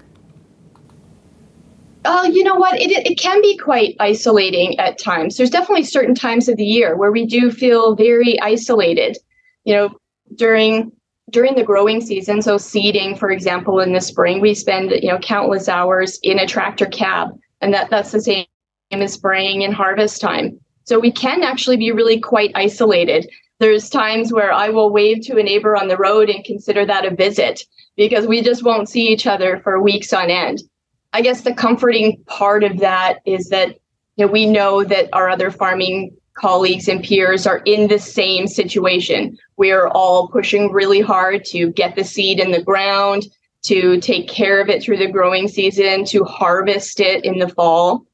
Oh, 2.06 2.26
you 2.26 2.44
know 2.44 2.56
what? 2.56 2.80
It, 2.82 2.90
it 2.92 3.20
can 3.20 3.40
be 3.42 3.56
quite 3.58 3.96
isolating 4.00 4.80
at 4.80 4.98
times. 4.98 5.38
There's 5.38 5.52
definitely 5.52 5.84
certain 5.84 6.16
times 6.16 6.50
of 6.50 6.58
the 6.58 6.66
year 6.66 6.98
where 6.98 7.12
we 7.12 7.28
do 7.28 7.52
feel 7.52 7.96
very 7.96 8.40
isolated. 8.42 9.18
You 9.64 9.76
know, 9.76 9.90
during 10.36 10.92
during 11.30 11.56
the 11.56 11.64
growing 11.64 12.02
season, 12.02 12.42
so 12.42 12.58
seeding, 12.58 13.16
for 13.16 13.32
example, 13.32 13.80
in 13.80 13.94
the 13.94 14.02
spring, 14.02 14.42
we 14.42 14.54
spend 14.54 14.92
you 14.92 15.10
know 15.10 15.20
countless 15.20 15.68
hours 15.68 16.20
in 16.24 16.40
a 16.40 16.48
tractor 16.48 16.86
cab, 16.86 17.30
and 17.62 17.74
that 17.74 17.90
that's 17.90 18.12
the 18.12 18.22
same 18.22 18.46
as 18.92 19.14
spraying 19.14 19.62
in 19.62 19.72
harvest 19.72 20.22
time. 20.22 20.60
So 20.84 21.00
we 21.00 21.12
can 21.12 21.44
actually 21.44 21.78
be 21.78 21.92
really 21.92 22.20
quite 22.20 22.52
isolated. 22.56 23.30
There's 23.60 23.90
times 23.90 24.34
where 24.34 24.52
I 24.52 24.70
will 24.70 24.92
wave 24.92 25.22
to 25.24 25.38
a 25.38 25.44
neighbor 25.44 25.76
on 25.76 25.88
the 25.88 25.98
road 25.98 26.30
and 26.30 26.44
consider 26.44 26.86
that 26.86 27.06
a 27.06 27.14
visit 27.14 27.64
because 27.96 28.26
we 28.26 28.42
just 28.42 28.64
won't 28.64 28.90
see 28.90 29.08
each 29.08 29.28
other 29.28 29.60
for 29.60 29.82
weeks 29.82 30.14
on 30.14 30.30
end. 30.30 30.64
I 31.12 31.22
guess 31.22 31.42
the 31.42 31.54
comforting 31.54 32.24
part 32.26 32.64
of 32.64 32.80
that 32.80 33.20
is 33.26 33.50
that 33.50 33.78
you 34.16 34.26
know, 34.26 34.32
we 34.32 34.46
know 34.46 34.84
that 34.84 35.10
our 35.14 35.30
other 35.30 35.52
farming 35.52 36.16
colleagues 36.40 36.88
and 36.88 37.04
peers 37.04 37.46
are 37.46 37.62
in 37.66 37.88
the 37.88 38.00
same 38.00 38.48
situation. 38.48 39.38
We're 39.58 39.88
all 39.88 40.30
pushing 40.30 40.72
really 40.72 41.02
hard 41.02 41.44
to 41.46 41.72
get 41.72 41.96
the 41.96 42.04
seed 42.04 42.40
in 42.40 42.52
the 42.52 42.64
ground, 42.64 43.24
to 43.64 44.00
take 44.00 44.30
care 44.30 44.62
of 44.62 44.70
it 44.70 44.82
through 44.82 44.98
the 44.98 45.12
growing 45.12 45.48
season, 45.48 46.06
to 46.06 46.24
harvest 46.24 47.00
it 47.00 47.26
in 47.26 47.40
the 47.40 47.50
fall. 47.50 48.06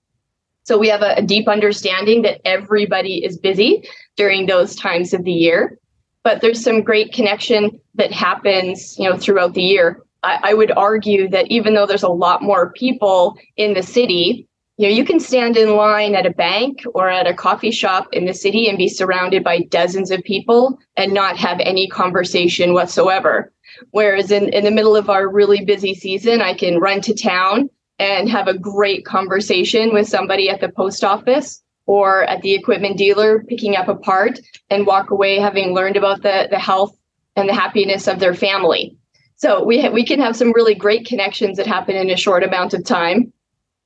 So 0.63 0.77
we 0.79 0.89
have 0.89 1.03
a, 1.03 1.15
a 1.17 1.22
deep 1.22 1.48
understanding 1.48 2.24
that 2.24 2.41
everybody 2.46 3.24
is 3.24 3.38
busy 3.38 3.88
during 4.17 4.48
those 4.48 4.75
times 4.75 5.13
of 5.13 5.24
the 5.24 5.32
year. 5.32 5.77
But 6.24 6.41
there's 6.41 6.63
some 6.63 6.82
great 6.82 7.13
connection 7.13 7.79
that 7.94 8.12
happens, 8.12 8.98
you 8.98 9.08
know, 9.08 9.15
throughout 9.15 9.53
the 9.53 9.62
year. 9.62 10.01
I, 10.24 10.39
I 10.41 10.53
would 10.55 10.72
argue 10.72 11.29
that 11.29 11.51
even 11.51 11.75
though 11.75 11.86
there's 11.86 12.01
a 12.01 12.10
lot 12.10 12.41
more 12.41 12.72
people 12.72 13.38
in 13.58 13.75
the 13.75 13.84
city, 13.84 14.48
you 14.77 14.88
know 14.88 14.94
you 14.94 15.05
can 15.05 15.20
stand 15.20 15.58
in 15.58 15.75
line 15.75 16.15
at 16.15 16.25
a 16.25 16.32
bank 16.32 16.84
or 16.94 17.10
at 17.10 17.27
a 17.27 17.34
coffee 17.34 17.72
shop 17.72 18.08
in 18.12 18.25
the 18.25 18.34
city 18.34 18.67
and 18.67 18.77
be 18.77 18.89
surrounded 18.89 19.44
by 19.44 19.62
dozens 19.70 20.12
of 20.12 20.24
people 20.24 20.77
and 20.98 21.13
not 21.13 21.38
have 21.38 21.60
any 21.62 21.88
conversation 21.88 22.74
whatsoever 22.74 23.53
whereas 23.91 24.32
in, 24.32 24.50
in 24.50 24.63
the 24.63 24.72
middle 24.72 24.96
of 24.96 25.10
our 25.10 25.29
really 25.29 25.63
busy 25.65 25.94
season 25.94 26.41
i 26.41 26.53
can 26.53 26.79
run 26.79 27.01
to 27.01 27.13
town 27.13 27.70
and 28.00 28.29
have 28.29 28.48
a 28.48 28.58
great 28.58 29.05
conversation 29.05 29.94
with 29.94 30.08
somebody 30.08 30.50
at 30.50 30.60
the 30.62 30.70
post 30.70 31.03
office 31.03 31.62
or 31.88 32.24
at 32.24 32.41
the 32.41 32.53
equipment 32.53 32.98
dealer 32.98 33.44
picking 33.48 33.75
up 33.75 33.88
a 33.88 33.96
part 33.96 34.39
and 34.70 34.86
walk 34.88 35.12
away 35.12 35.38
having 35.39 35.74
learned 35.74 35.96
about 35.96 36.22
the, 36.24 36.48
the 36.51 36.60
health 36.60 36.98
and 37.36 37.48
the 37.48 37.53
happiness 37.53 38.08
of 38.08 38.20
their 38.20 38.34
family 38.36 38.98
So 39.38 39.63
we 39.63 39.82
ha- 39.82 39.91
we 39.91 40.05
can 40.05 40.20
have 40.20 40.36
some 40.36 40.53
really 40.53 40.75
great 40.75 41.05
connections 41.05 41.58
that 41.58 41.67
happen 41.67 41.96
in 41.96 42.10
a 42.10 42.17
short 42.17 42.44
amount 42.44 42.74
of 42.74 42.84
time. 42.86 43.34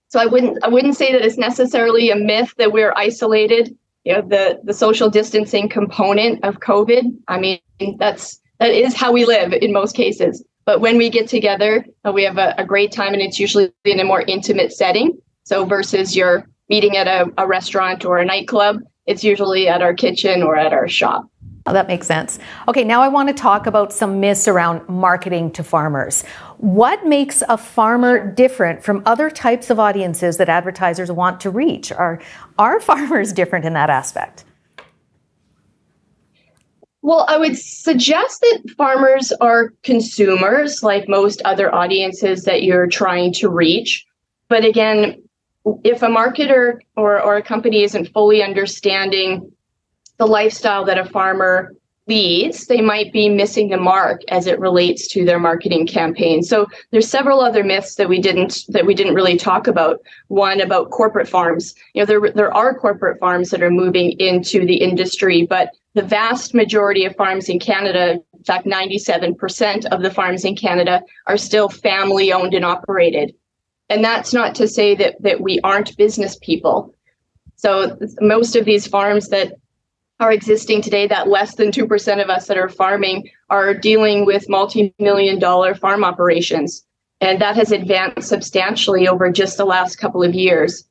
So 0.10 0.20
I 0.20 0.26
wouldn't 0.26 0.64
I 0.64 0.68
wouldn't 0.68 0.96
say 0.96 1.12
that 1.14 1.24
it's 1.24 1.38
necessarily 1.38 2.10
a 2.10 2.16
myth 2.16 2.54
that 2.58 2.72
we're 2.72 2.94
isolated. 2.96 3.76
You 4.04 4.14
know, 4.14 4.22
the 4.22 4.60
the 4.64 4.74
social 4.74 5.10
distancing 5.10 5.70
component 5.70 6.44
of 6.44 6.60
COVID. 6.60 7.04
I 7.28 7.40
mean, 7.40 7.60
that's 7.98 8.42
that 8.60 8.72
is 8.72 8.96
how 8.96 9.12
we 9.12 9.26
live 9.26 9.54
in 9.54 9.72
most 9.72 9.96
cases. 9.96 10.44
But 10.66 10.82
when 10.82 10.98
we 10.98 11.10
get 11.10 11.28
together, 11.28 11.86
uh, 12.06 12.12
we 12.12 12.24
have 12.24 12.38
a, 12.38 12.54
a 12.58 12.66
great 12.66 12.92
time, 12.92 13.14
and 13.14 13.22
it's 13.22 13.40
usually 13.40 13.72
in 13.86 14.00
a 14.00 14.04
more 14.04 14.22
intimate 14.22 14.72
setting. 14.72 15.18
So 15.44 15.66
versus 15.66 16.16
your 16.16 16.48
meeting 16.70 16.96
at 16.98 17.08
a, 17.08 17.32
a 17.38 17.48
restaurant 17.48 18.06
or 18.06 18.20
a 18.20 18.26
nightclub, 18.26 18.82
it's 19.08 19.24
usually 19.24 19.68
at 19.68 19.82
our 19.82 19.94
kitchen 19.94 20.44
or 20.44 20.56
at 20.56 20.74
our 20.74 20.88
shop. 20.88 21.28
Oh, 21.66 21.74
that 21.74 21.88
makes 21.88 22.08
sense. 22.08 22.40
Okay, 22.68 22.84
now 22.84 23.02
I 23.02 23.08
want 23.08 23.30
to 23.30 23.34
talk 23.34 23.68
about 23.68 23.92
some 23.92 24.20
myths 24.20 24.48
around 24.48 24.88
marketing 24.88 25.52
to 25.52 25.64
farmers. 25.64 26.24
What 26.60 27.08
makes 27.08 27.42
a 27.48 27.58
farmer 27.58 28.30
different 28.34 28.84
from 28.84 29.02
other 29.06 29.30
types 29.30 29.70
of 29.70 29.80
audiences 29.80 30.36
that 30.38 30.50
advertisers 30.50 31.10
want 31.10 31.40
to 31.40 31.50
reach? 31.50 31.90
Are, 31.90 32.20
are 32.58 32.82
farmers 32.82 33.32
different 33.32 33.64
in 33.64 33.74
that 33.74 33.90
aspect? 33.90 34.44
Well, 37.02 37.26
I 37.30 37.38
would 37.38 37.58
suggest 37.58 38.42
that 38.42 38.72
farmers 38.76 39.32
are 39.40 39.74
consumers 39.84 40.84
like 40.84 41.08
most 41.08 41.42
other 41.44 41.74
audiences 41.74 42.44
that 42.44 42.64
you're 42.64 42.88
trying 42.88 43.32
to 43.36 43.48
reach. 43.48 44.06
But 44.50 44.66
again, 44.66 45.24
if 45.86 46.04
a 46.04 46.08
marketer 46.08 46.80
or, 46.98 47.22
or 47.22 47.38
a 47.38 47.42
company 47.42 47.84
isn't 47.84 48.12
fully 48.12 48.44
understanding 48.44 49.50
the 50.18 50.28
lifestyle 50.28 50.84
that 50.86 50.98
a 50.98 51.06
farmer 51.06 51.74
leads, 52.10 52.66
they 52.66 52.82
might 52.82 53.14
be 53.14 53.30
missing 53.30 53.70
the 53.70 53.78
mark 53.78 54.22
as 54.30 54.48
it 54.48 54.60
relates 54.60 55.08
to 55.10 55.24
their 55.24 55.40
marketing 55.40 55.88
campaign. 55.88 56.42
So 56.44 56.66
there's 56.92 57.08
several 57.08 57.40
other 57.40 57.64
myths 57.64 57.96
that 57.96 58.10
we 58.10 58.20
didn't 58.20 58.66
that 58.70 58.86
we 58.86 58.96
didn't 58.96 59.14
really 59.14 59.38
talk 59.38 59.68
about. 59.68 60.02
One 60.28 60.60
about 60.60 60.90
corporate 60.90 61.30
farms. 61.30 61.76
You 61.94 62.02
know, 62.02 62.06
there 62.06 62.32
there 62.34 62.54
are 62.54 62.74
corporate 62.74 63.20
farms 63.20 63.52
that 63.52 63.64
are 63.64 63.72
moving 63.72 64.12
into 64.20 64.66
the 64.66 64.78
industry, 64.78 65.46
but 65.46 65.70
the 65.94 66.02
vast 66.02 66.54
majority 66.54 67.06
of 67.06 67.16
farms 67.16 67.48
in 67.48 67.60
Canada, 67.60 68.20
in 68.34 68.44
fact 68.44 68.66
97% 68.66 69.86
of 69.86 70.02
the 70.02 70.12
farms 70.12 70.44
in 70.44 70.56
Canada 70.56 71.02
are 71.28 71.38
still 71.38 71.70
family 71.70 72.34
owned 72.34 72.54
and 72.54 72.66
operated. 72.66 73.34
And 73.90 74.04
that's 74.04 74.34
not 74.34 74.56
to 74.56 74.68
say 74.68 74.96
that 74.96 75.22
that 75.22 75.42
we 75.42 75.60
aren't 75.64 75.96
business 75.98 76.38
people. 76.42 76.94
So 77.56 77.98
most 78.20 78.56
of 78.56 78.66
these 78.66 78.88
farms 78.88 79.30
that 79.30 79.54
are 80.20 80.32
existing 80.32 80.82
today, 80.82 81.08
that 81.08 81.30
less 81.30 81.56
than 81.56 81.72
2% 81.72 82.24
of 82.24 82.30
us 82.30 82.48
that 82.48 82.58
are 82.58 82.70
farming 82.70 83.30
are 83.50 83.74
dealing 83.74 84.26
with 84.26 84.50
multi 84.50 84.94
million 85.00 85.40
dollar 85.40 85.74
farm 85.74 86.04
operations. 86.04 86.86
And 87.22 87.42
that 87.42 87.56
has 87.56 87.72
advanced 87.72 88.28
substantially 88.28 89.08
over 89.08 89.32
just 89.32 89.58
the 89.58 89.66
last 89.66 89.98
couple 89.98 90.24
of 90.24 90.34
years. 90.34 90.84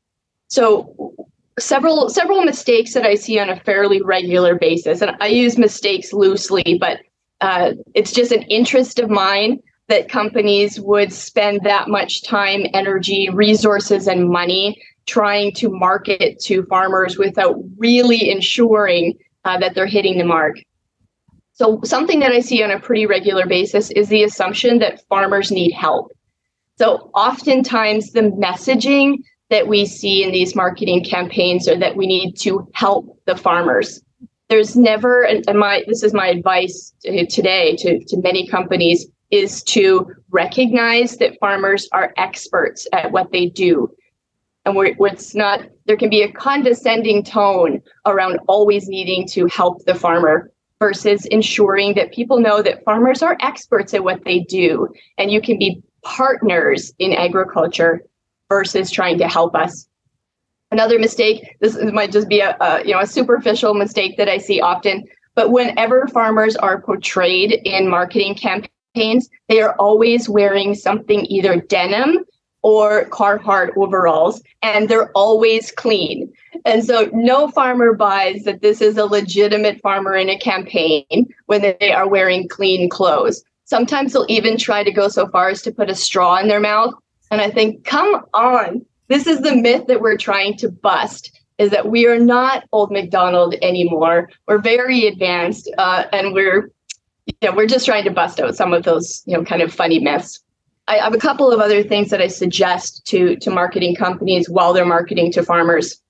So, 0.49 1.14
several 1.58 2.08
several 2.08 2.42
mistakes 2.44 2.94
that 2.94 3.04
I 3.04 3.14
see 3.14 3.38
on 3.38 3.50
a 3.50 3.61
fairly 3.61 4.00
regular 4.02 4.54
basis, 4.54 5.02
and 5.02 5.16
I 5.20 5.28
use 5.28 5.58
mistakes 5.58 6.12
loosely, 6.12 6.78
but 6.80 7.00
uh, 7.40 7.73
it's 7.94 8.12
just 8.12 8.32
an 8.32 8.42
interest 8.42 8.99
of 8.99 9.11
mine 9.11 9.61
that 9.88 10.08
companies 10.11 10.78
would 10.80 11.12
spend 11.12 11.61
that 11.64 11.88
much 11.88 12.23
time, 12.23 12.66
energy, 12.75 13.28
resources, 13.30 14.06
and 14.06 14.28
money 14.28 14.80
trying 15.08 15.52
to 15.54 15.70
market 15.70 16.38
to 16.38 16.62
farmers 16.64 17.18
without 17.18 17.56
really 17.78 18.30
ensuring 18.30 19.18
uh, 19.44 19.58
that 19.58 19.74
they're 19.74 19.86
hitting 19.86 20.18
the 20.18 20.24
mark. 20.24 20.58
So, 21.54 21.80
something 21.82 22.20
that 22.20 22.30
I 22.30 22.40
see 22.40 22.62
on 22.62 22.70
a 22.70 22.78
pretty 22.78 23.06
regular 23.06 23.46
basis 23.46 23.90
is 23.92 24.08
the 24.08 24.22
assumption 24.22 24.78
that 24.78 25.02
farmers 25.08 25.50
need 25.50 25.72
help. 25.72 26.12
So, 26.76 27.10
oftentimes, 27.14 28.12
the 28.12 28.20
messaging 28.20 29.16
that 29.50 29.66
we 29.66 29.86
see 29.86 30.22
in 30.22 30.30
these 30.30 30.54
marketing 30.54 31.04
campaigns 31.04 31.66
are 31.66 31.78
that 31.78 31.96
we 31.96 32.06
need 32.06 32.34
to 32.40 32.68
help 32.74 33.18
the 33.24 33.34
farmers. 33.34 34.00
There's 34.48 34.76
never, 34.76 35.22
and 35.22 35.44
my 35.58 35.84
this 35.88 36.02
is 36.02 36.14
my 36.14 36.28
advice 36.28 36.92
today 37.02 37.76
to, 37.76 38.04
to 38.04 38.16
many 38.22 38.46
companies, 38.46 39.06
is 39.30 39.62
to 39.64 40.06
recognize 40.30 41.16
that 41.16 41.38
farmers 41.40 41.88
are 41.92 42.12
experts 42.16 42.86
at 42.92 43.10
what 43.10 43.32
they 43.32 43.46
do 43.46 43.90
and 44.68 44.76
where, 44.76 44.94
it's 45.00 45.34
not 45.34 45.62
there 45.87 45.96
can 45.96 46.10
be 46.10 46.22
a 46.22 46.30
condescending 46.30 47.25
tone 47.25 47.82
around 48.04 48.38
always 48.46 48.87
needing 48.87 49.26
to 49.26 49.46
help 49.46 49.84
the 49.87 49.94
farmer 49.94 50.52
versus 50.78 51.25
ensuring 51.26 51.94
that 51.94 52.12
people 52.12 52.38
know 52.38 52.62
that 52.62 52.84
farmers 52.84 53.22
are 53.22 53.37
experts 53.40 53.94
at 53.94 54.04
what 54.04 54.22
they 54.25 54.40
do 54.40 54.87
and 55.16 55.30
you 55.30 55.40
can 55.40 55.58
be 55.58 55.82
partners 56.04 56.92
in 56.98 57.14
agriculture 57.14 58.02
versus 58.48 58.90
trying 58.90 59.18
to 59.18 59.26
help 59.26 59.54
us. 59.54 59.88
Another 60.70 60.98
mistake 60.98 61.56
this 61.60 61.76
might 61.92 62.12
just 62.12 62.28
be 62.28 62.40
a, 62.40 62.54
a 62.60 62.84
you 62.84 62.92
know 62.92 63.00
a 63.00 63.06
superficial 63.06 63.72
mistake 63.72 64.18
that 64.18 64.28
i 64.28 64.37
see 64.37 64.60
often 64.60 65.02
but 65.34 65.50
whenever 65.50 66.06
farmers 66.08 66.56
are 66.56 66.82
portrayed 66.82 67.52
in 67.64 67.88
marketing 67.88 68.34
campaigns 68.34 69.30
they 69.48 69.62
are 69.62 69.75
always 69.76 70.28
wearing 70.28 70.75
something 70.75 71.25
either 71.30 71.58
denim 71.58 72.18
or 72.62 73.06
Carhartt 73.06 73.76
overalls, 73.76 74.42
and 74.62 74.88
they're 74.88 75.10
always 75.12 75.70
clean. 75.72 76.32
And 76.64 76.84
so 76.84 77.08
no 77.12 77.48
farmer 77.48 77.94
buys 77.94 78.44
that 78.44 78.62
this 78.62 78.80
is 78.80 78.96
a 78.96 79.06
legitimate 79.06 79.80
farmer 79.80 80.14
in 80.14 80.28
a 80.28 80.38
campaign 80.38 81.32
when 81.46 81.62
they 81.62 81.92
are 81.92 82.08
wearing 82.08 82.48
clean 82.48 82.88
clothes. 82.88 83.44
Sometimes 83.64 84.12
they'll 84.12 84.26
even 84.28 84.56
try 84.56 84.82
to 84.82 84.92
go 84.92 85.08
so 85.08 85.28
far 85.28 85.50
as 85.50 85.62
to 85.62 85.72
put 85.72 85.90
a 85.90 85.94
straw 85.94 86.38
in 86.38 86.48
their 86.48 86.60
mouth. 86.60 86.94
And 87.30 87.40
I 87.40 87.50
think, 87.50 87.84
come 87.84 88.24
on, 88.32 88.84
this 89.08 89.26
is 89.26 89.40
the 89.40 89.54
myth 89.54 89.86
that 89.86 90.00
we're 90.00 90.16
trying 90.16 90.56
to 90.58 90.70
bust 90.70 91.38
is 91.58 91.70
that 91.70 91.90
we 91.90 92.06
are 92.06 92.18
not 92.18 92.64
old 92.72 92.90
MacDonald 92.90 93.54
anymore. 93.62 94.30
We're 94.46 94.58
very 94.58 95.06
advanced 95.06 95.70
uh, 95.76 96.04
and 96.12 96.32
we're 96.32 96.70
yeah, 97.42 97.54
we're 97.54 97.66
just 97.66 97.84
trying 97.84 98.04
to 98.04 98.10
bust 98.10 98.40
out 98.40 98.56
some 98.56 98.72
of 98.72 98.84
those, 98.84 99.22
you 99.26 99.36
know, 99.36 99.44
kind 99.44 99.60
of 99.60 99.72
funny 99.72 99.98
myths. 99.98 100.40
I 100.88 100.97
have 100.97 101.14
a 101.14 101.18
couple 101.18 101.52
of 101.52 101.61
other 101.61 101.83
things 101.83 102.09
that 102.09 102.23
I 102.23 102.28
suggest 102.28 103.07
to, 103.09 103.37
to 103.37 103.50
marketing 103.50 103.95
companies 103.95 104.49
while 104.49 104.73
they're 104.73 104.87
marketing 104.87 105.30
to 105.33 105.42
farmers. 105.42 106.00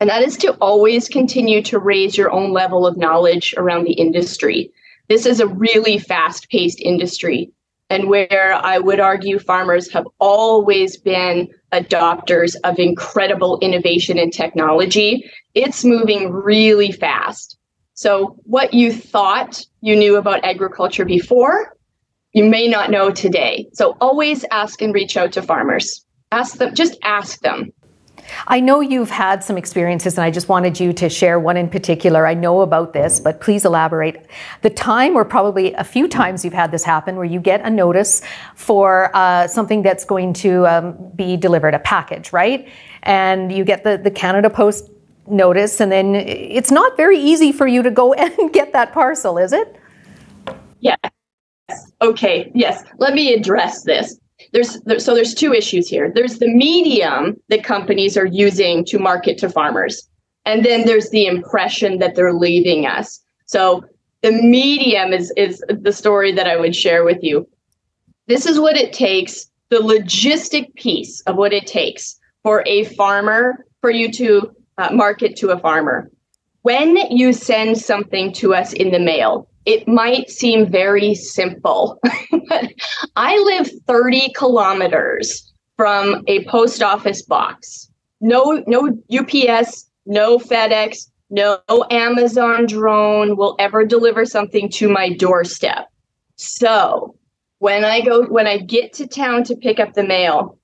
And 0.00 0.10
that 0.10 0.22
is 0.22 0.36
to 0.38 0.54
always 0.54 1.08
continue 1.08 1.62
to 1.62 1.78
raise 1.78 2.16
your 2.16 2.32
own 2.32 2.52
level 2.52 2.84
of 2.84 2.96
knowledge 2.96 3.54
around 3.56 3.84
the 3.84 3.92
industry. 3.92 4.72
This 5.08 5.24
is 5.24 5.38
a 5.38 5.46
really 5.46 5.98
fast 5.98 6.50
paced 6.50 6.80
industry, 6.80 7.52
and 7.90 8.08
where 8.08 8.58
I 8.60 8.78
would 8.78 8.98
argue 8.98 9.38
farmers 9.38 9.92
have 9.92 10.08
always 10.18 10.96
been 10.96 11.48
adopters 11.70 12.56
of 12.64 12.80
incredible 12.80 13.60
innovation 13.60 14.18
and 14.18 14.32
technology. 14.32 15.30
It's 15.54 15.84
moving 15.84 16.32
really 16.32 16.90
fast. 16.90 17.56
So, 17.94 18.36
what 18.42 18.74
you 18.74 18.92
thought 18.92 19.64
you 19.80 19.94
knew 19.94 20.16
about 20.16 20.44
agriculture 20.44 21.04
before 21.04 21.76
you 22.32 22.44
may 22.44 22.68
not 22.68 22.90
know 22.90 23.10
today. 23.10 23.68
So 23.74 23.96
always 24.00 24.44
ask 24.50 24.80
and 24.82 24.94
reach 24.94 25.16
out 25.16 25.32
to 25.32 25.42
farmers. 25.42 26.04
Ask 26.30 26.56
them, 26.56 26.74
just 26.74 26.98
ask 27.02 27.40
them. 27.40 27.72
I 28.46 28.60
know 28.60 28.80
you've 28.80 29.10
had 29.10 29.42
some 29.44 29.58
experiences, 29.58 30.16
and 30.16 30.24
I 30.24 30.30
just 30.30 30.48
wanted 30.48 30.78
you 30.78 30.92
to 30.94 31.08
share 31.08 31.38
one 31.38 31.56
in 31.56 31.68
particular. 31.68 32.26
I 32.26 32.34
know 32.34 32.60
about 32.60 32.92
this, 32.92 33.20
but 33.20 33.40
please 33.40 33.64
elaborate. 33.64 34.26
The 34.62 34.70
time, 34.70 35.16
or 35.16 35.24
probably 35.24 35.74
a 35.74 35.84
few 35.84 36.08
times 36.08 36.44
you've 36.44 36.54
had 36.54 36.70
this 36.70 36.84
happen, 36.84 37.16
where 37.16 37.24
you 37.24 37.40
get 37.40 37.60
a 37.62 37.70
notice 37.70 38.22
for 38.54 39.14
uh, 39.14 39.48
something 39.48 39.82
that's 39.82 40.04
going 40.04 40.32
to 40.34 40.66
um, 40.66 41.12
be 41.14 41.36
delivered, 41.36 41.74
a 41.74 41.78
package, 41.80 42.32
right? 42.32 42.68
And 43.02 43.52
you 43.52 43.64
get 43.64 43.84
the, 43.84 43.98
the 43.98 44.10
Canada 44.10 44.48
Post 44.48 44.88
notice, 45.26 45.80
and 45.80 45.90
then 45.92 46.14
it's 46.14 46.70
not 46.70 46.96
very 46.96 47.18
easy 47.18 47.52
for 47.52 47.66
you 47.66 47.82
to 47.82 47.90
go 47.90 48.12
and 48.14 48.52
get 48.52 48.72
that 48.72 48.92
parcel, 48.92 49.36
is 49.36 49.52
it? 49.52 49.76
Yeah, 50.80 50.96
Okay, 52.00 52.50
yes. 52.54 52.82
Let 52.98 53.14
me 53.14 53.32
address 53.32 53.84
this. 53.84 54.18
There's 54.52 54.80
there, 54.82 54.98
so 54.98 55.14
there's 55.14 55.34
two 55.34 55.52
issues 55.52 55.88
here. 55.88 56.10
There's 56.14 56.38
the 56.38 56.48
medium 56.48 57.36
that 57.48 57.64
companies 57.64 58.16
are 58.16 58.26
using 58.26 58.84
to 58.86 58.98
market 58.98 59.38
to 59.38 59.48
farmers, 59.48 60.08
and 60.44 60.64
then 60.64 60.84
there's 60.84 61.10
the 61.10 61.26
impression 61.26 61.98
that 61.98 62.14
they're 62.14 62.34
leaving 62.34 62.86
us. 62.86 63.20
So 63.46 63.84
the 64.22 64.32
medium 64.32 65.12
is 65.12 65.32
is 65.36 65.62
the 65.68 65.92
story 65.92 66.32
that 66.32 66.46
I 66.46 66.56
would 66.56 66.74
share 66.74 67.04
with 67.04 67.22
you. 67.22 67.48
This 68.26 68.46
is 68.46 68.58
what 68.58 68.76
it 68.76 68.92
takes, 68.92 69.46
the 69.68 69.78
logistic 69.78 70.74
piece 70.74 71.20
of 71.22 71.36
what 71.36 71.52
it 71.52 71.66
takes 71.66 72.18
for 72.42 72.62
a 72.66 72.84
farmer 72.84 73.64
for 73.80 73.90
you 73.90 74.10
to 74.12 74.50
uh, 74.78 74.90
market 74.92 75.36
to 75.36 75.50
a 75.50 75.58
farmer. 75.58 76.10
When 76.62 76.96
you 77.10 77.32
send 77.32 77.78
something 77.78 78.32
to 78.34 78.54
us 78.54 78.72
in 78.72 78.92
the 78.92 79.00
mail, 79.00 79.48
it 79.64 79.86
might 79.86 80.30
seem 80.30 80.70
very 80.70 81.14
simple, 81.14 81.98
but 82.48 82.72
I 83.16 83.36
live 83.38 83.70
30 83.86 84.32
kilometers 84.34 85.52
from 85.76 86.22
a 86.26 86.44
post 86.46 86.82
office 86.82 87.22
box. 87.22 87.90
No, 88.20 88.62
no 88.66 88.88
UPS, 89.12 89.90
no 90.06 90.38
FedEx, 90.38 91.08
no 91.30 91.60
Amazon 91.90 92.66
drone 92.66 93.36
will 93.36 93.56
ever 93.58 93.84
deliver 93.84 94.24
something 94.24 94.68
to 94.70 94.88
my 94.88 95.10
doorstep. 95.10 95.88
So 96.36 97.16
when 97.58 97.84
I 97.84 98.00
go 98.00 98.24
when 98.24 98.46
I 98.46 98.58
get 98.58 98.92
to 98.94 99.06
town 99.06 99.44
to 99.44 99.56
pick 99.56 99.80
up 99.80 99.94
the 99.94 100.04
mail, 100.04 100.58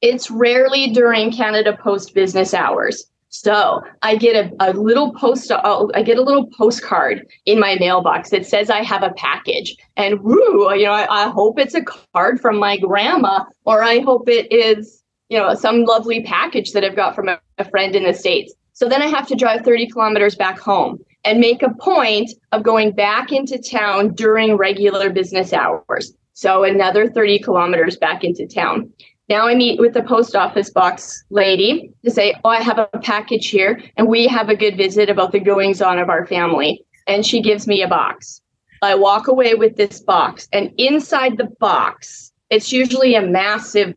it's 0.00 0.30
rarely 0.30 0.90
during 0.90 1.30
Canada 1.30 1.76
Post 1.80 2.14
business 2.14 2.52
hours. 2.52 3.04
So 3.32 3.82
I 4.02 4.16
get 4.16 4.36
a, 4.36 4.52
a 4.60 4.72
little 4.74 5.12
post, 5.14 5.50
uh, 5.50 5.86
I 5.94 6.02
get 6.02 6.18
a 6.18 6.22
little 6.22 6.46
postcard 6.48 7.26
in 7.46 7.58
my 7.58 7.76
mailbox 7.80 8.28
that 8.28 8.44
says 8.44 8.68
I 8.68 8.82
have 8.82 9.02
a 9.02 9.10
package. 9.16 9.74
And 9.96 10.20
woo, 10.20 10.72
you 10.74 10.84
know, 10.84 10.92
I, 10.92 11.24
I 11.24 11.28
hope 11.30 11.58
it's 11.58 11.74
a 11.74 11.82
card 11.82 12.40
from 12.40 12.58
my 12.58 12.76
grandma, 12.76 13.44
or 13.64 13.82
I 13.82 14.00
hope 14.00 14.28
it 14.28 14.52
is, 14.52 15.02
you 15.30 15.38
know, 15.38 15.54
some 15.54 15.84
lovely 15.84 16.22
package 16.22 16.72
that 16.72 16.84
I've 16.84 16.94
got 16.94 17.14
from 17.14 17.28
a, 17.28 17.40
a 17.56 17.64
friend 17.64 17.96
in 17.96 18.04
the 18.04 18.12
States. 18.12 18.52
So 18.74 18.86
then 18.86 19.00
I 19.00 19.06
have 19.06 19.26
to 19.28 19.34
drive 19.34 19.64
30 19.64 19.88
kilometers 19.88 20.34
back 20.34 20.58
home 20.58 20.98
and 21.24 21.40
make 21.40 21.62
a 21.62 21.72
point 21.80 22.32
of 22.52 22.62
going 22.62 22.92
back 22.92 23.32
into 23.32 23.58
town 23.58 24.12
during 24.12 24.58
regular 24.58 25.08
business 25.08 25.54
hours. 25.54 26.12
So 26.34 26.64
another 26.64 27.08
30 27.08 27.38
kilometers 27.38 27.96
back 27.96 28.24
into 28.24 28.46
town. 28.46 28.92
Now 29.32 29.48
I 29.48 29.54
meet 29.54 29.80
with 29.80 29.94
the 29.94 30.02
post 30.02 30.36
office 30.36 30.68
box 30.68 31.24
lady 31.30 31.90
to 32.04 32.10
say, 32.10 32.34
Oh, 32.44 32.50
I 32.50 32.60
have 32.60 32.78
a 32.78 32.86
package 33.02 33.48
here, 33.48 33.82
and 33.96 34.06
we 34.06 34.26
have 34.26 34.50
a 34.50 34.54
good 34.54 34.76
visit 34.76 35.08
about 35.08 35.32
the 35.32 35.40
goings 35.40 35.80
on 35.80 35.98
of 35.98 36.10
our 36.10 36.26
family. 36.26 36.84
And 37.06 37.24
she 37.24 37.40
gives 37.40 37.66
me 37.66 37.80
a 37.80 37.88
box. 37.88 38.42
I 38.82 38.94
walk 38.94 39.28
away 39.28 39.54
with 39.54 39.76
this 39.76 40.00
box, 40.00 40.48
and 40.52 40.70
inside 40.76 41.38
the 41.38 41.48
box, 41.60 42.30
it's 42.50 42.74
usually 42.74 43.14
a 43.14 43.22
massive, 43.22 43.94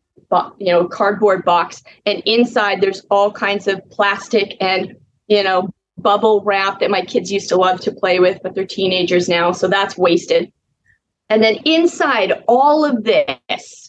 you 0.57 0.71
know, 0.71 0.87
cardboard 0.87 1.43
box, 1.43 1.83
and 2.05 2.23
inside 2.25 2.79
there's 2.79 3.05
all 3.11 3.29
kinds 3.29 3.67
of 3.67 3.81
plastic 3.89 4.55
and 4.61 4.95
you 5.27 5.43
know 5.43 5.67
bubble 5.97 6.43
wrap 6.45 6.79
that 6.79 6.89
my 6.89 7.01
kids 7.01 7.29
used 7.29 7.49
to 7.49 7.57
love 7.57 7.81
to 7.81 7.91
play 7.91 8.21
with, 8.21 8.39
but 8.41 8.55
they're 8.55 8.65
teenagers 8.65 9.27
now, 9.27 9.51
so 9.51 9.67
that's 9.67 9.97
wasted. 9.97 10.49
And 11.27 11.43
then 11.43 11.55
inside 11.65 12.41
all 12.47 12.85
of 12.85 13.03
this 13.03 13.84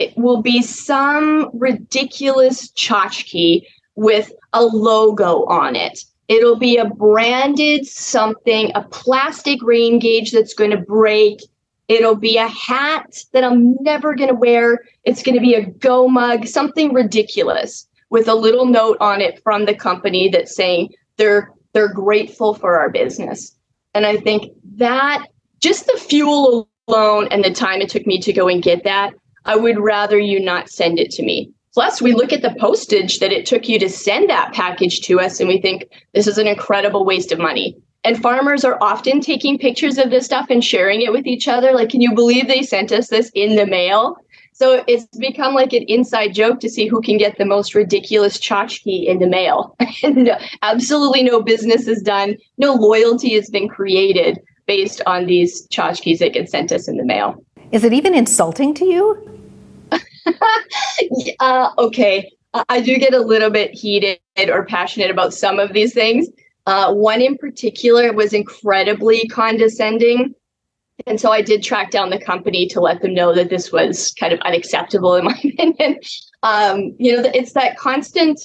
it 0.00 0.16
will 0.16 0.40
be 0.40 0.62
some 0.62 1.50
ridiculous 1.52 2.70
tchotchke 2.70 3.62
with 3.96 4.32
a 4.54 4.64
logo 4.64 5.44
on 5.44 5.76
it. 5.76 6.04
It'll 6.26 6.56
be 6.56 6.78
a 6.78 6.86
branded 6.86 7.86
something, 7.86 8.72
a 8.74 8.82
plastic 8.84 9.62
rain 9.62 9.98
gauge 9.98 10.32
that's 10.32 10.54
going 10.54 10.70
to 10.70 10.78
break. 10.78 11.42
It'll 11.88 12.16
be 12.16 12.38
a 12.38 12.48
hat 12.48 13.18
that 13.32 13.44
I'm 13.44 13.76
never 13.82 14.14
going 14.14 14.30
to 14.30 14.34
wear. 14.34 14.80
It's 15.04 15.22
going 15.22 15.34
to 15.34 15.40
be 15.40 15.54
a 15.54 15.66
go 15.66 16.08
mug, 16.08 16.46
something 16.46 16.94
ridiculous 16.94 17.86
with 18.08 18.26
a 18.26 18.34
little 18.34 18.64
note 18.64 18.96
on 19.00 19.20
it 19.20 19.42
from 19.42 19.66
the 19.66 19.74
company 19.74 20.30
that's 20.30 20.56
saying 20.56 20.94
they're 21.18 21.52
they're 21.72 21.92
grateful 21.92 22.54
for 22.54 22.78
our 22.78 22.88
business. 22.88 23.54
And 23.94 24.06
I 24.06 24.16
think 24.16 24.50
that 24.76 25.26
just 25.60 25.86
the 25.86 25.98
fuel 25.98 26.68
alone 26.88 27.28
and 27.30 27.44
the 27.44 27.52
time 27.52 27.82
it 27.82 27.90
took 27.90 28.06
me 28.06 28.18
to 28.22 28.32
go 28.32 28.48
and 28.48 28.62
get 28.62 28.82
that 28.84 29.12
I 29.44 29.56
would 29.56 29.78
rather 29.78 30.18
you 30.18 30.40
not 30.40 30.68
send 30.68 30.98
it 30.98 31.10
to 31.12 31.22
me. 31.22 31.50
Plus, 31.72 32.02
we 32.02 32.12
look 32.12 32.32
at 32.32 32.42
the 32.42 32.54
postage 32.58 33.20
that 33.20 33.32
it 33.32 33.46
took 33.46 33.68
you 33.68 33.78
to 33.78 33.88
send 33.88 34.28
that 34.28 34.52
package 34.52 35.00
to 35.02 35.20
us 35.20 35.38
and 35.38 35.48
we 35.48 35.60
think 35.60 35.84
this 36.14 36.26
is 36.26 36.38
an 36.38 36.46
incredible 36.46 37.04
waste 37.04 37.30
of 37.30 37.38
money. 37.38 37.76
And 38.02 38.20
farmers 38.20 38.64
are 38.64 38.78
often 38.80 39.20
taking 39.20 39.58
pictures 39.58 39.98
of 39.98 40.10
this 40.10 40.24
stuff 40.24 40.46
and 40.48 40.64
sharing 40.64 41.02
it 41.02 41.12
with 41.12 41.26
each 41.26 41.46
other. 41.46 41.72
Like, 41.72 41.90
can 41.90 42.00
you 42.00 42.14
believe 42.14 42.48
they 42.48 42.62
sent 42.62 42.92
us 42.92 43.08
this 43.08 43.30
in 43.34 43.56
the 43.56 43.66
mail? 43.66 44.16
So 44.52 44.84
it's 44.86 45.06
become 45.16 45.54
like 45.54 45.72
an 45.72 45.84
inside 45.86 46.34
joke 46.34 46.60
to 46.60 46.68
see 46.68 46.86
who 46.86 47.00
can 47.02 47.18
get 47.18 47.38
the 47.38 47.44
most 47.44 47.74
ridiculous 47.74 48.38
tchotchke 48.38 49.06
in 49.06 49.18
the 49.18 49.26
mail. 49.26 49.76
and 50.02 50.30
absolutely 50.62 51.22
no 51.22 51.40
business 51.42 51.86
is 51.86 52.02
done. 52.02 52.36
No 52.58 52.74
loyalty 52.74 53.34
has 53.34 53.48
been 53.48 53.68
created 53.68 54.40
based 54.66 55.02
on 55.06 55.26
these 55.26 55.66
tchotchkes 55.68 56.18
that 56.18 56.32
get 56.32 56.50
sent 56.50 56.72
us 56.72 56.88
in 56.88 56.96
the 56.96 57.04
mail. 57.04 57.44
Is 57.72 57.84
it 57.84 57.92
even 57.92 58.14
insulting 58.14 58.74
to 58.74 58.84
you? 58.84 59.40
uh, 61.40 61.70
okay. 61.78 62.30
I 62.68 62.80
do 62.80 62.98
get 62.98 63.14
a 63.14 63.20
little 63.20 63.50
bit 63.50 63.72
heated 63.72 64.18
or 64.48 64.64
passionate 64.66 65.10
about 65.10 65.32
some 65.32 65.60
of 65.60 65.72
these 65.72 65.94
things. 65.94 66.28
Uh, 66.66 66.92
one 66.92 67.20
in 67.20 67.38
particular 67.38 68.12
was 68.12 68.32
incredibly 68.32 69.26
condescending. 69.28 70.34
And 71.06 71.20
so 71.20 71.30
I 71.30 71.42
did 71.42 71.62
track 71.62 71.90
down 71.90 72.10
the 72.10 72.18
company 72.18 72.66
to 72.68 72.80
let 72.80 73.02
them 73.02 73.14
know 73.14 73.34
that 73.34 73.50
this 73.50 73.72
was 73.72 74.12
kind 74.18 74.32
of 74.32 74.40
unacceptable, 74.40 75.14
in 75.14 75.24
my 75.24 75.32
opinion. 75.44 76.00
Um, 76.42 76.94
you 76.98 77.16
know, 77.16 77.30
it's 77.32 77.52
that 77.52 77.76
constant 77.76 78.40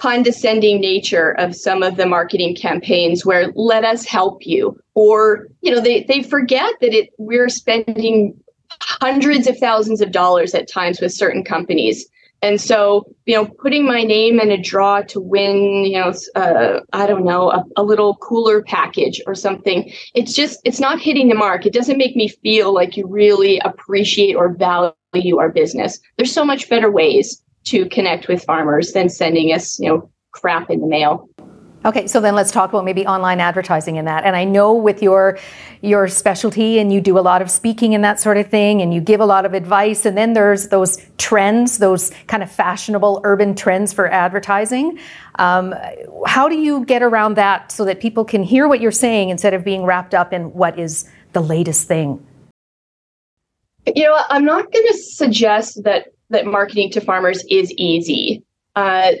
condescending 0.00 0.80
nature 0.80 1.32
of 1.32 1.54
some 1.54 1.82
of 1.82 1.96
the 1.96 2.06
marketing 2.06 2.56
campaigns 2.56 3.24
where 3.24 3.52
let 3.54 3.84
us 3.84 4.04
help 4.04 4.46
you 4.46 4.78
or 4.94 5.46
you 5.60 5.70
know 5.70 5.80
they 5.80 6.04
they 6.04 6.22
forget 6.22 6.72
that 6.80 6.94
it 6.94 7.10
we're 7.18 7.50
spending 7.50 8.34
hundreds 8.80 9.46
of 9.46 9.58
thousands 9.58 10.00
of 10.00 10.10
dollars 10.10 10.54
at 10.54 10.68
times 10.68 11.00
with 11.00 11.12
certain 11.12 11.44
companies. 11.44 12.06
And 12.40 12.58
so 12.58 13.04
you 13.26 13.34
know 13.34 13.44
putting 13.44 13.84
my 13.84 14.02
name 14.02 14.40
in 14.40 14.50
a 14.50 14.56
draw 14.56 15.02
to 15.02 15.20
win 15.20 15.84
you 15.84 15.98
know 16.00 16.14
uh, 16.34 16.80
i 16.94 17.06
don't 17.06 17.26
know 17.26 17.50
a, 17.50 17.62
a 17.76 17.82
little 17.82 18.16
cooler 18.16 18.62
package 18.62 19.20
or 19.26 19.34
something 19.34 19.92
it's 20.14 20.32
just 20.32 20.58
it's 20.64 20.80
not 20.80 20.98
hitting 20.98 21.28
the 21.28 21.34
mark. 21.34 21.66
It 21.66 21.74
doesn't 21.74 21.98
make 21.98 22.16
me 22.16 22.28
feel 22.28 22.72
like 22.72 22.96
you 22.96 23.06
really 23.06 23.58
appreciate 23.58 24.34
or 24.34 24.54
value 24.54 25.38
our 25.38 25.50
business. 25.50 26.00
There's 26.16 26.32
so 26.32 26.46
much 26.46 26.70
better 26.70 26.90
ways 26.90 27.42
to 27.64 27.88
connect 27.88 28.28
with 28.28 28.44
farmers 28.44 28.92
than 28.92 29.08
sending 29.08 29.52
us, 29.52 29.78
you 29.78 29.88
know, 29.88 30.10
crap 30.32 30.70
in 30.70 30.80
the 30.80 30.86
mail. 30.86 31.28
Okay, 31.82 32.06
so 32.06 32.20
then 32.20 32.34
let's 32.34 32.50
talk 32.50 32.68
about 32.68 32.84
maybe 32.84 33.06
online 33.06 33.40
advertising 33.40 33.96
in 33.96 34.04
that. 34.04 34.24
And 34.24 34.36
I 34.36 34.44
know 34.44 34.74
with 34.74 35.02
your 35.02 35.38
your 35.80 36.08
specialty 36.08 36.78
and 36.78 36.92
you 36.92 37.00
do 37.00 37.18
a 37.18 37.20
lot 37.20 37.40
of 37.40 37.50
speaking 37.50 37.94
and 37.94 38.04
that 38.04 38.20
sort 38.20 38.36
of 38.36 38.50
thing 38.50 38.82
and 38.82 38.92
you 38.92 39.00
give 39.00 39.18
a 39.18 39.24
lot 39.24 39.46
of 39.46 39.54
advice 39.54 40.04
and 40.04 40.14
then 40.16 40.34
there's 40.34 40.68
those 40.68 40.98
trends, 41.16 41.78
those 41.78 42.10
kind 42.26 42.42
of 42.42 42.52
fashionable 42.52 43.22
urban 43.24 43.54
trends 43.54 43.94
for 43.94 44.08
advertising. 44.08 44.98
Um, 45.36 45.74
how 46.26 46.50
do 46.50 46.58
you 46.58 46.84
get 46.84 47.02
around 47.02 47.38
that 47.38 47.72
so 47.72 47.86
that 47.86 47.98
people 47.98 48.26
can 48.26 48.42
hear 48.42 48.68
what 48.68 48.82
you're 48.82 48.92
saying 48.92 49.30
instead 49.30 49.54
of 49.54 49.64
being 49.64 49.84
wrapped 49.84 50.14
up 50.14 50.34
in 50.34 50.52
what 50.52 50.78
is 50.78 51.08
the 51.32 51.40
latest 51.40 51.88
thing? 51.88 52.26
You 53.86 54.04
know, 54.04 54.22
I'm 54.28 54.44
not 54.44 54.70
going 54.70 54.86
to 54.86 54.98
suggest 54.98 55.82
that 55.84 56.08
that 56.30 56.46
marketing 56.46 56.90
to 56.92 57.00
farmers 57.00 57.44
is 57.50 57.72
easy. 57.72 58.42
Uh, 58.76 59.12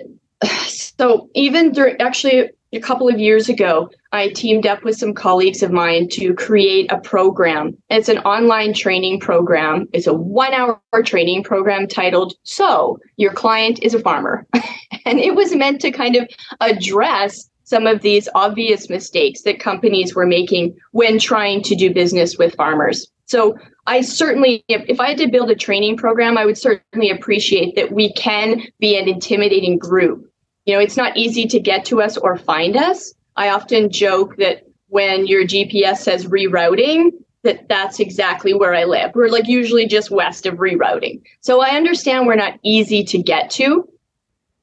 so 0.66 1.28
even 1.34 1.72
during 1.72 2.00
actually 2.00 2.50
a 2.72 2.80
couple 2.80 3.08
of 3.08 3.18
years 3.18 3.48
ago, 3.48 3.90
I 4.12 4.28
teamed 4.28 4.66
up 4.66 4.84
with 4.84 4.96
some 4.96 5.12
colleagues 5.12 5.62
of 5.62 5.72
mine 5.72 6.08
to 6.10 6.34
create 6.34 6.90
a 6.92 6.98
program. 6.98 7.76
It's 7.90 8.08
an 8.08 8.18
online 8.18 8.74
training 8.74 9.20
program. 9.20 9.88
It's 9.92 10.06
a 10.06 10.14
one 10.14 10.54
hour 10.54 10.80
training 11.04 11.42
program 11.42 11.88
titled 11.88 12.34
So 12.44 12.98
Your 13.16 13.32
Client 13.32 13.80
is 13.82 13.94
a 13.94 14.00
Farmer. 14.00 14.46
and 15.04 15.18
it 15.18 15.34
was 15.34 15.54
meant 15.54 15.80
to 15.80 15.90
kind 15.90 16.16
of 16.16 16.28
address 16.60 17.50
some 17.64 17.86
of 17.86 18.02
these 18.02 18.28
obvious 18.34 18.90
mistakes 18.90 19.42
that 19.42 19.60
companies 19.60 20.14
were 20.14 20.26
making 20.26 20.76
when 20.92 21.18
trying 21.18 21.62
to 21.62 21.74
do 21.76 21.92
business 21.92 22.36
with 22.36 22.54
farmers. 22.54 23.06
So 23.26 23.56
I 23.90 24.02
certainly, 24.02 24.64
if, 24.68 25.00
I 25.00 25.08
had 25.08 25.18
to 25.18 25.28
build 25.28 25.50
a 25.50 25.56
training 25.56 25.96
program, 25.96 26.38
I 26.38 26.46
would 26.46 26.56
certainly 26.56 27.10
appreciate 27.10 27.74
that 27.74 27.90
we 27.90 28.12
can 28.12 28.62
be 28.78 28.96
an 28.96 29.08
intimidating 29.08 29.78
group. 29.78 30.30
You 30.64 30.74
know, 30.74 30.80
it's 30.80 30.96
not 30.96 31.16
easy 31.16 31.46
to 31.48 31.58
get 31.58 31.86
to 31.86 32.00
us 32.00 32.16
or 32.16 32.36
find 32.38 32.76
us. 32.76 33.12
I 33.34 33.48
often 33.48 33.90
joke 33.90 34.36
that 34.36 34.62
when 34.86 35.26
your 35.26 35.42
GPS 35.42 35.96
says 35.96 36.26
rerouting, 36.26 37.10
that 37.42 37.68
that's 37.68 37.98
exactly 37.98 38.54
where 38.54 38.76
I 38.76 38.84
live. 38.84 39.10
We're 39.16 39.28
like 39.28 39.48
usually 39.48 39.88
just 39.88 40.08
west 40.12 40.46
of 40.46 40.58
rerouting. 40.58 41.22
So 41.40 41.60
I 41.60 41.70
understand 41.70 42.28
we're 42.28 42.36
not 42.36 42.60
easy 42.62 43.02
to 43.04 43.18
get 43.20 43.50
to, 43.52 43.88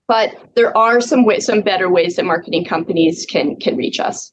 but 0.07 0.33
there 0.55 0.75
are 0.77 1.01
some 1.01 1.25
way, 1.25 1.41
some 1.41 1.61
better 1.61 1.89
ways 1.89 2.15
that 2.15 2.23
marketing 2.23 2.63
companies 2.63 3.25
can 3.29 3.57
can 3.57 3.75
reach 3.75 3.99
us. 3.99 4.31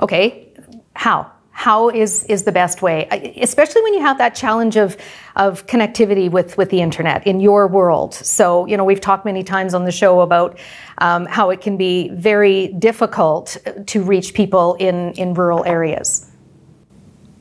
Okay, 0.00 0.54
how? 0.94 1.28
How 1.52 1.90
is 1.90 2.24
is 2.24 2.44
the 2.44 2.52
best 2.52 2.82
way 2.82 3.06
especially 3.40 3.82
when 3.82 3.94
you 3.94 4.00
have 4.00 4.18
that 4.18 4.34
challenge 4.34 4.76
of 4.76 4.96
of 5.36 5.66
connectivity 5.66 6.30
with 6.30 6.56
with 6.58 6.70
the 6.70 6.80
internet 6.80 7.26
in 7.26 7.40
your 7.40 7.66
world. 7.66 8.14
So 8.14 8.66
you 8.66 8.76
know 8.76 8.84
we've 8.84 9.00
talked 9.00 9.24
many 9.24 9.42
times 9.42 9.74
on 9.74 9.84
the 9.84 9.92
show 9.92 10.20
about 10.20 10.58
um, 10.98 11.26
how 11.26 11.50
it 11.50 11.60
can 11.60 11.76
be 11.76 12.10
very 12.10 12.68
difficult 12.68 13.56
to 13.86 14.02
reach 14.02 14.34
people 14.34 14.74
in 14.74 15.12
in 15.12 15.34
rural 15.34 15.64
areas. 15.64 16.30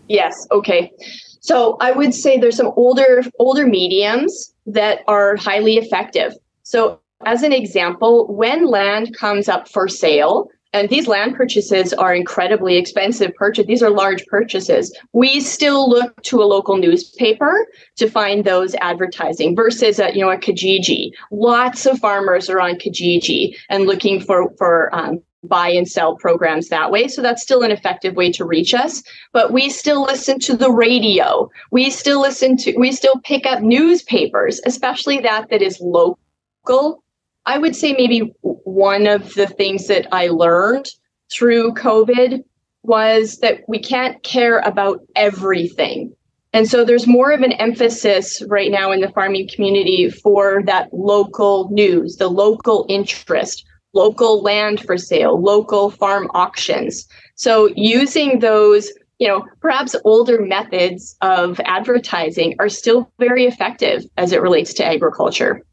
Yes 0.08 0.48
okay. 0.52 0.92
So 1.40 1.78
i 1.80 1.92
would 1.92 2.14
say 2.14 2.38
there's 2.38 2.58
some 2.58 2.72
older 2.76 3.24
older 3.40 3.66
mediums 3.66 4.54
that 4.66 5.00
are 5.08 5.36
highly 5.36 5.78
effective. 5.78 6.34
So 6.64 7.00
as 7.26 7.44
an 7.44 7.54
example 7.54 8.28
when 8.34 8.66
land 8.66 9.16
comes 9.16 9.50
up 9.50 9.68
for 9.68 9.88
sale 9.88 10.50
and 10.74 10.90
these 10.90 11.08
land 11.08 11.36
purchases 11.36 11.94
are 11.94 12.14
incredibly 12.14 12.78
expensive 12.78 13.34
purchase 13.36 13.66
these 13.66 13.84
are 13.84 13.90
large 13.90 14.26
purchases 14.28 14.96
we 15.14 15.40
still 15.40 15.90
look 15.90 16.22
to 16.22 16.42
a 16.42 16.46
local 16.46 16.78
newspaper 16.78 17.68
to 17.96 18.10
find 18.10 18.46
those 18.46 18.76
advertising 18.76 19.56
versus 19.56 20.00
a, 20.00 20.14
you 20.14 20.22
know 20.22 20.32
a 20.32 20.38
kijiji 20.38 21.12
lots 21.32 21.86
of 21.86 22.00
farmers 22.00 22.50
are 22.50 22.60
on 22.60 22.76
kijiji 22.76 23.56
and 23.70 23.86
looking 23.86 24.20
for 24.20 24.50
for 24.58 24.94
um, 24.96 25.22
buy 25.44 25.70
and 25.70 25.88
sell 25.88 26.16
programs 26.16 26.70
that 26.70 26.92
way. 26.92 27.08
So 27.08 27.22
that's 27.22 27.42
still 27.42 27.64
an 27.64 27.72
effective 27.72 28.16
way 28.16 28.32
to 28.34 28.46
reach 28.46 28.74
us. 28.74 29.04
But 29.34 29.52
we 29.52 29.70
still 29.70 30.04
listen 30.04 30.40
to 30.40 30.56
the 30.56 30.72
radio. 30.72 31.50
We 31.72 31.90
still 31.90 32.22
listen 32.22 32.58
to, 32.58 32.76
we 32.78 32.92
still 32.92 33.20
pick 33.24 33.46
up 33.46 33.62
newspapers, 33.62 34.62
especially 34.66 35.20
that 35.22 35.50
that 35.50 35.62
is 35.62 35.80
local. 35.82 37.04
I 37.46 37.58
would 37.58 37.76
say 37.76 37.94
maybe 37.94 38.34
one 38.42 39.08
of 39.08 39.34
the 39.34 39.48
things 39.48 39.88
that 39.88 40.08
I 40.12 40.28
learned 40.28 40.88
through 41.32 41.74
COVID 41.74 42.44
was 42.84 43.38
that 43.38 43.62
we 43.68 43.80
can't 43.80 44.22
care 44.24 44.60
about 44.60 45.00
everything. 45.16 46.14
And 46.54 46.68
so 46.68 46.84
there's 46.84 47.08
more 47.08 47.32
of 47.32 47.42
an 47.42 47.54
emphasis 47.54 48.44
right 48.48 48.70
now 48.70 48.92
in 48.92 49.00
the 49.00 49.12
farming 49.12 49.50
community 49.54 50.10
for 50.10 50.62
that 50.66 50.94
local 50.94 51.70
news, 51.72 52.18
the 52.18 52.28
local 52.28 52.86
interest, 52.90 53.66
local 53.94 54.42
land 54.42 54.82
for 54.82 54.98
sale, 54.98 55.42
local 55.42 55.92
farm 55.92 56.30
auctions. 56.34 57.08
So 57.36 57.70
using 57.76 58.40
those, 58.40 58.92
you 59.20 59.28
know, 59.28 59.46
perhaps 59.62 59.96
older 60.04 60.42
methods 60.42 61.16
of 61.22 61.60
advertising 61.64 62.56
are 62.60 62.70
still 62.70 63.12
very 63.18 63.46
effective 63.46 64.04
as 64.18 64.32
it 64.34 64.42
relates 64.42 64.74
to 64.76 64.86
agriculture. 64.86 65.64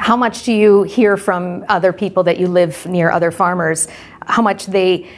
How 0.00 0.16
much 0.16 0.42
do 0.44 0.52
you 0.52 0.82
hear 0.82 1.16
from 1.16 1.64
other 1.68 1.92
people 1.92 2.22
that 2.24 2.38
you 2.38 2.48
live 2.48 2.84
near 2.86 3.10
other 3.10 3.30
farmers? 3.30 3.86
How 4.26 4.42
much 4.42 4.66
they 4.66 5.08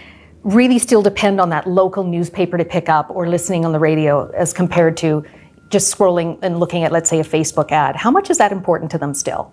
really 0.42 0.78
still 0.78 1.02
depend 1.02 1.40
on 1.40 1.48
that 1.50 1.66
local 1.66 2.04
newspaper 2.04 2.58
to 2.58 2.64
pick 2.64 2.88
up 2.88 3.08
or 3.08 3.28
listening 3.28 3.64
on 3.64 3.72
the 3.72 3.78
radio 3.78 4.28
as 4.32 4.52
compared 4.52 4.96
to 4.98 5.24
just 5.70 5.96
scrolling 5.96 6.38
and 6.42 6.60
looking 6.60 6.82
at, 6.84 6.92
let's 6.92 7.08
say, 7.08 7.20
a 7.20 7.24
Facebook 7.24 7.70
ad? 7.70 7.96
How 7.96 8.10
much 8.10 8.28
is 8.28 8.38
that 8.38 8.52
important 8.52 8.90
to 8.90 8.98
them 8.98 9.14
still? 9.14 9.52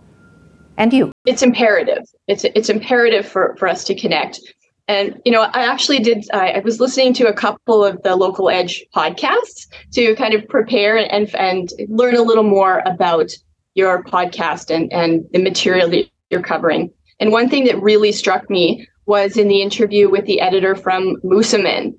and 0.79 0.93
you? 0.93 1.11
It's 1.25 1.43
imperative. 1.43 2.03
It's 2.27 2.45
it's 2.55 2.69
imperative 2.69 3.27
for 3.27 3.55
for 3.59 3.67
us 3.67 3.83
to 3.83 3.93
connect. 3.93 4.39
And 4.87 5.21
you 5.25 5.31
know, 5.31 5.41
I 5.41 5.65
actually 5.65 5.99
did. 5.99 6.25
I, 6.33 6.53
I 6.53 6.59
was 6.59 6.79
listening 6.79 7.13
to 7.15 7.27
a 7.27 7.33
couple 7.33 7.83
of 7.85 8.01
the 8.01 8.15
local 8.15 8.49
edge 8.49 8.83
podcasts 8.95 9.67
to 9.91 10.15
kind 10.15 10.33
of 10.33 10.47
prepare 10.47 10.97
and 10.97 11.35
and 11.35 11.69
learn 11.89 12.15
a 12.15 12.23
little 12.23 12.43
more 12.43 12.81
about 12.87 13.29
your 13.79 14.03
podcast 14.03 14.69
and 14.69 14.91
and 14.93 15.25
the 15.31 15.41
material 15.41 15.89
that 15.89 16.05
you're 16.29 16.43
covering. 16.53 16.91
And 17.19 17.31
one 17.31 17.49
thing 17.49 17.65
that 17.65 17.81
really 17.81 18.11
struck 18.11 18.49
me 18.49 18.87
was 19.05 19.37
in 19.37 19.47
the 19.47 19.61
interview 19.61 20.09
with 20.09 20.25
the 20.25 20.39
editor 20.39 20.75
from 20.75 21.15
Moosomin. 21.23 21.95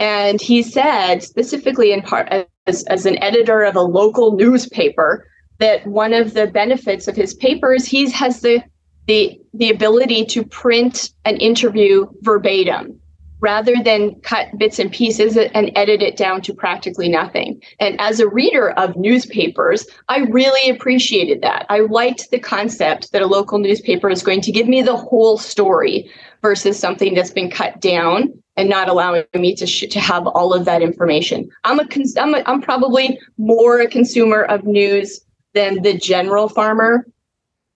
And 0.00 0.40
he 0.40 0.62
said 0.62 1.22
specifically 1.22 1.92
in 1.92 2.02
part 2.02 2.28
as, 2.66 2.82
as 2.84 3.06
an 3.06 3.22
editor 3.22 3.62
of 3.62 3.76
a 3.76 3.80
local 3.82 4.36
newspaper, 4.36 5.26
that 5.58 5.86
one 5.86 6.12
of 6.12 6.34
the 6.34 6.46
benefits 6.46 7.08
of 7.08 7.16
his 7.16 7.34
papers, 7.34 7.84
he 7.84 8.10
has 8.10 8.40
the 8.40 8.62
the 9.06 9.40
the 9.54 9.70
ability 9.70 10.24
to 10.26 10.44
print 10.44 11.10
an 11.24 11.36
interview 11.36 12.06
verbatim 12.22 13.00
rather 13.40 13.74
than 13.84 14.14
cut 14.20 14.48
bits 14.58 14.78
and 14.78 14.92
pieces 14.92 15.36
and 15.36 15.70
edit 15.76 16.02
it 16.02 16.16
down 16.16 16.40
to 16.42 16.54
practically 16.54 17.08
nothing. 17.08 17.62
And 17.78 18.00
as 18.00 18.20
a 18.20 18.28
reader 18.28 18.70
of 18.70 18.96
newspapers, 18.96 19.86
I 20.08 20.20
really 20.20 20.70
appreciated 20.70 21.42
that. 21.42 21.66
I 21.68 21.80
liked 21.80 22.30
the 22.30 22.40
concept 22.40 23.12
that 23.12 23.22
a 23.22 23.26
local 23.26 23.58
newspaper 23.58 24.10
is 24.10 24.22
going 24.22 24.40
to 24.42 24.52
give 24.52 24.66
me 24.66 24.82
the 24.82 24.96
whole 24.96 25.38
story 25.38 26.10
versus 26.42 26.78
something 26.78 27.14
that's 27.14 27.30
been 27.30 27.50
cut 27.50 27.80
down 27.80 28.32
and 28.56 28.68
not 28.68 28.88
allowing 28.88 29.24
me 29.34 29.54
to 29.54 29.66
sh- 29.66 29.88
to 29.88 30.00
have 30.00 30.26
all 30.26 30.52
of 30.52 30.64
that 30.64 30.82
information. 30.82 31.48
I'm 31.62 31.78
a, 31.78 31.86
cons- 31.86 32.16
I'm 32.16 32.34
a 32.34 32.42
I'm 32.46 32.60
probably 32.60 33.20
more 33.36 33.80
a 33.80 33.86
consumer 33.86 34.42
of 34.42 34.64
news 34.64 35.20
than 35.54 35.82
the 35.82 35.96
general 35.96 36.48
farmer. 36.48 37.06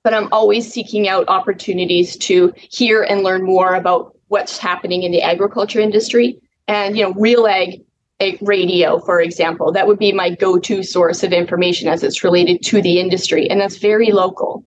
But 0.04 0.14
I'm 0.14 0.32
always 0.32 0.70
seeking 0.72 1.08
out 1.08 1.28
opportunities 1.28 2.16
to 2.16 2.52
hear 2.56 3.04
and 3.04 3.22
learn 3.22 3.44
more 3.44 3.76
about 3.76 4.11
what's 4.32 4.56
happening 4.56 5.02
in 5.02 5.12
the 5.12 5.20
agriculture 5.20 5.78
industry. 5.78 6.40
And, 6.66 6.96
you 6.96 7.04
know, 7.04 7.12
Real 7.12 7.46
Ag 7.46 7.82
radio, 8.40 8.98
for 9.00 9.20
example, 9.20 9.72
that 9.72 9.86
would 9.86 9.98
be 9.98 10.10
my 10.12 10.30
go 10.30 10.58
to 10.58 10.82
source 10.82 11.22
of 11.22 11.32
information 11.32 11.86
as 11.86 12.02
it's 12.02 12.24
related 12.24 12.62
to 12.62 12.80
the 12.80 12.98
industry. 12.98 13.48
And 13.50 13.60
that's 13.60 13.76
very 13.76 14.10
local. 14.10 14.64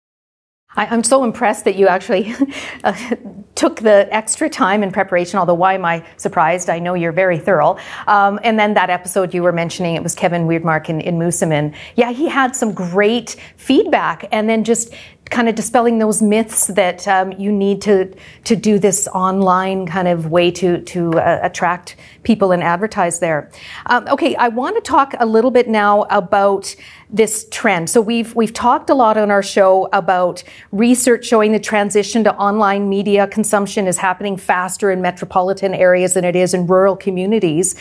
I, 0.77 0.93
am 0.93 1.05
so 1.05 1.23
impressed 1.25 1.65
that 1.65 1.77
you 1.77 1.87
actually 1.87 2.35
uh, 2.85 3.17
took 3.55 3.81
the 3.81 4.09
extra 4.13 4.51
time 4.51 4.83
in 4.83 4.91
preparation, 4.91 5.39
although 5.39 5.55
why 5.55 5.75
am 5.75 5.85
I 5.85 6.05
surprised? 6.17 6.69
I 6.69 6.79
know 6.79 6.95
you're 6.95 7.13
very 7.13 7.39
thorough. 7.39 7.79
Um, 8.07 8.41
and 8.43 8.59
then 8.59 8.75
that 8.75 8.91
episode 8.91 9.33
you 9.33 9.43
were 9.43 9.53
mentioning, 9.53 9.95
it 9.95 10.03
was 10.03 10.15
Kevin 10.15 10.47
Weedmark 10.47 10.89
in, 10.89 11.01
in. 11.01 11.75
Yeah, 11.95 12.11
he 12.11 12.29
had 12.29 12.57
some 12.57 12.75
great 12.75 13.37
feedback 13.57 14.29
and 14.33 14.49
then 14.49 14.65
just 14.65 14.93
kind 15.31 15.49
of 15.49 15.55
dispelling 15.55 15.99
those 15.99 16.21
myths 16.21 16.67
that 16.69 17.09
um, 17.09 17.33
you 17.33 17.51
need 17.51 17.81
to 17.83 18.15
to 18.45 18.55
do 18.55 18.79
this 18.79 19.09
online 19.09 19.87
kind 19.87 20.07
of 20.07 20.31
way 20.31 20.51
to 20.51 20.81
to 20.83 21.19
uh, 21.19 21.41
attract 21.43 21.97
people 22.23 22.53
and 22.53 22.63
advertise 22.63 23.19
there. 23.21 23.51
Um, 23.87 24.07
okay, 24.09 24.35
I 24.37 24.49
want 24.49 24.77
to 24.77 24.83
talk 24.83 25.15
a 25.19 25.27
little 25.27 25.51
bit 25.51 25.69
now 25.69 26.03
about 26.05 26.75
this 27.11 27.47
trend. 27.51 27.89
So 27.91 28.01
we've 28.01 28.35
we've 28.35 28.53
talked 28.53 28.91
a 28.91 28.95
lot 28.95 29.17
on 29.17 29.31
our 29.31 29.43
show 29.43 29.89
about 29.93 30.43
research 30.73 31.25
showing 31.25 31.53
the 31.53 31.61
transition 31.61 32.25
to 32.25 32.35
online 32.37 32.89
media 32.89 33.27
consumption 33.27 33.87
is 33.87 33.99
happening 33.99 34.37
faster 34.37 34.91
in 34.91 35.01
metropolitan 35.01 35.75
areas 35.75 36.15
than 36.15 36.25
it 36.25 36.37
is 36.37 36.55
in 36.55 36.67
rural 36.67 36.97
communities. 36.97 37.75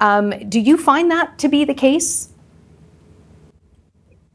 Um, 0.00 0.32
do 0.48 0.60
you 0.60 0.76
find 0.76 1.10
that 1.10 1.38
to 1.38 1.48
be 1.48 1.64
the 1.64 1.74
case? 1.74 2.30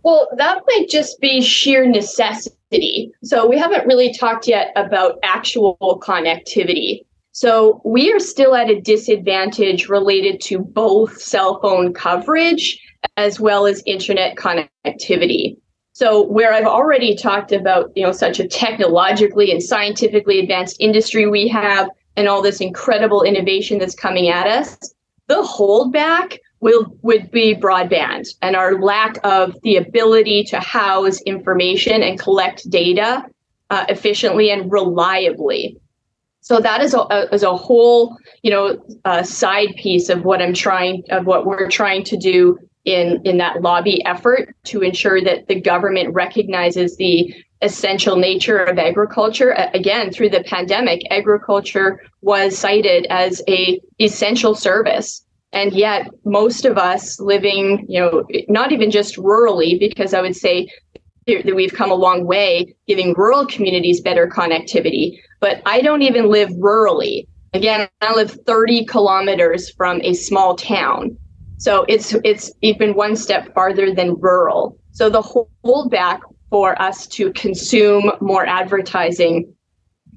Well, 0.03 0.29
that 0.37 0.61
might 0.67 0.89
just 0.89 1.19
be 1.19 1.41
sheer 1.41 1.85
necessity. 1.85 3.11
So 3.23 3.47
we 3.47 3.57
haven't 3.57 3.85
really 3.85 4.13
talked 4.13 4.47
yet 4.47 4.71
about 4.75 5.19
actual 5.23 5.77
connectivity. 6.01 7.01
So 7.33 7.81
we 7.85 8.11
are 8.11 8.19
still 8.19 8.55
at 8.55 8.69
a 8.69 8.81
disadvantage 8.81 9.87
related 9.87 10.41
to 10.41 10.59
both 10.59 11.21
cell 11.21 11.61
phone 11.61 11.93
coverage 11.93 12.79
as 13.17 13.39
well 13.39 13.65
as 13.65 13.83
internet 13.85 14.35
connectivity. 14.35 15.57
So 15.93 16.23
where 16.23 16.53
I've 16.53 16.65
already 16.65 17.15
talked 17.15 17.51
about, 17.51 17.91
you 17.95 18.03
know, 18.03 18.11
such 18.11 18.39
a 18.39 18.47
technologically 18.47 19.51
and 19.51 19.61
scientifically 19.61 20.39
advanced 20.39 20.77
industry 20.79 21.27
we 21.27 21.47
have 21.49 21.89
and 22.15 22.27
all 22.27 22.41
this 22.41 22.59
incredible 22.59 23.23
innovation 23.23 23.77
that's 23.77 23.95
coming 23.95 24.29
at 24.29 24.47
us, 24.47 24.93
the 25.27 25.41
holdback 25.43 26.37
will 26.61 26.95
would 27.01 27.29
be 27.31 27.55
broadband 27.55 28.27
and 28.41 28.55
our 28.55 28.79
lack 28.79 29.17
of 29.23 29.59
the 29.63 29.75
ability 29.75 30.43
to 30.45 30.59
house 30.59 31.19
information 31.21 32.01
and 32.03 32.19
collect 32.19 32.69
data 32.69 33.25
uh, 33.71 33.85
efficiently 33.89 34.51
and 34.51 34.71
reliably. 34.71 35.77
So 36.41 36.59
that 36.59 36.81
is 36.81 36.93
a, 36.93 37.27
is 37.31 37.43
a 37.43 37.55
whole, 37.55 38.17
you 38.41 38.51
know, 38.51 38.83
uh, 39.05 39.23
side 39.23 39.75
piece 39.75 40.09
of 40.09 40.23
what 40.23 40.41
I'm 40.41 40.53
trying 40.53 41.03
of 41.09 41.25
what 41.25 41.45
we're 41.45 41.69
trying 41.69 42.03
to 42.05 42.17
do 42.17 42.57
in 42.85 43.21
in 43.25 43.37
that 43.37 43.61
lobby 43.61 44.03
effort 44.05 44.55
to 44.65 44.81
ensure 44.81 45.21
that 45.21 45.47
the 45.47 45.59
government 45.59 46.13
recognizes 46.13 46.97
the 46.97 47.33
essential 47.61 48.15
nature 48.15 48.57
of 48.57 48.79
agriculture 48.79 49.51
again 49.75 50.11
through 50.11 50.29
the 50.29 50.43
pandemic 50.43 51.01
agriculture 51.11 52.01
was 52.21 52.57
cited 52.57 53.05
as 53.11 53.43
a 53.47 53.79
essential 53.99 54.55
service 54.55 55.23
and 55.53 55.73
yet 55.73 56.09
most 56.25 56.65
of 56.65 56.77
us 56.77 57.19
living 57.19 57.85
you 57.87 57.99
know 57.99 58.25
not 58.47 58.71
even 58.71 58.91
just 58.91 59.15
rurally 59.17 59.79
because 59.79 60.13
i 60.13 60.21
would 60.21 60.35
say 60.35 60.67
that 61.27 61.55
we've 61.55 61.73
come 61.73 61.91
a 61.91 61.95
long 61.95 62.25
way 62.25 62.73
giving 62.87 63.13
rural 63.13 63.45
communities 63.45 64.01
better 64.01 64.27
connectivity. 64.27 65.19
But 65.39 65.61
i 65.65 65.81
don't 65.81 66.01
even 66.01 66.29
live 66.29 66.49
rurally. 66.49 67.27
Again 67.53 67.87
i 68.01 68.13
live 68.13 68.31
30 68.45 68.85
kilometers 68.85 69.69
from 69.69 70.01
a 70.01 70.13
small 70.13 70.55
town. 70.55 71.17
So 71.57 71.85
it's 71.87 72.15
it's 72.23 72.51
even 72.61 72.95
one 72.95 73.15
step 73.15 73.53
farther 73.53 73.93
than 73.93 74.19
rural. 74.19 74.77
So 74.93 75.09
the 75.09 75.21
holdback 75.21 76.19
for 76.49 76.79
us 76.81 77.07
to 77.07 77.31
consume 77.33 78.11
more 78.19 78.45
advertising 78.45 79.53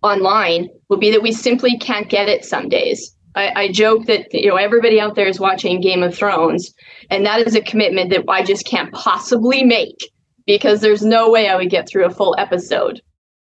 online 0.03 0.69
will 0.89 0.97
be 0.97 1.11
that 1.11 1.23
we 1.23 1.33
simply 1.33 1.79
can't 1.79 2.09
get 2.09 2.29
it 2.29 2.45
some 2.45 2.69
days 2.69 3.15
I, 3.35 3.53
I, 3.63 3.73
joke 3.73 4.07
that 4.07 4.33
you 4.33 4.49
know 4.49 4.57
everybody 4.57 5.01
out 5.01 5.17
there 5.17 5.27
is 5.27 5.41
watching 5.41 5.81
Game 5.81 6.03
of 6.03 6.15
Thrones, 6.15 6.73
and 7.11 7.27
that 7.27 7.47
is 7.47 7.55
a 7.55 7.61
commitment 7.61 8.11
that 8.11 8.25
I 8.29 8.43
just 8.43 8.65
can't 8.65 8.93
possibly 8.93 9.65
make 9.65 10.11
because 10.47 10.81
there's 10.81 11.03
no 11.03 11.31
way 11.31 11.49
I 11.49 11.57
would 11.57 11.71
get 11.71 11.89
through 11.89 12.05
a 12.05 12.11
full 12.11 12.35
episode. 12.39 13.01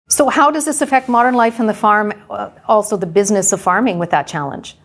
So, 0.08 0.30
how 0.30 0.52
does 0.52 0.66
this 0.66 0.82
affect 0.82 1.10
modern 1.10 1.36
life 1.36 1.60
in 1.60 1.68
the 1.68 1.74
farm, 1.74 2.14
uh, 2.30 2.50
also 2.68 2.98
the 2.98 3.06
business 3.06 3.52
of 3.52 3.62
farming 3.62 4.00
with 4.00 4.12
that 4.12 4.28
challenge? 4.28 4.78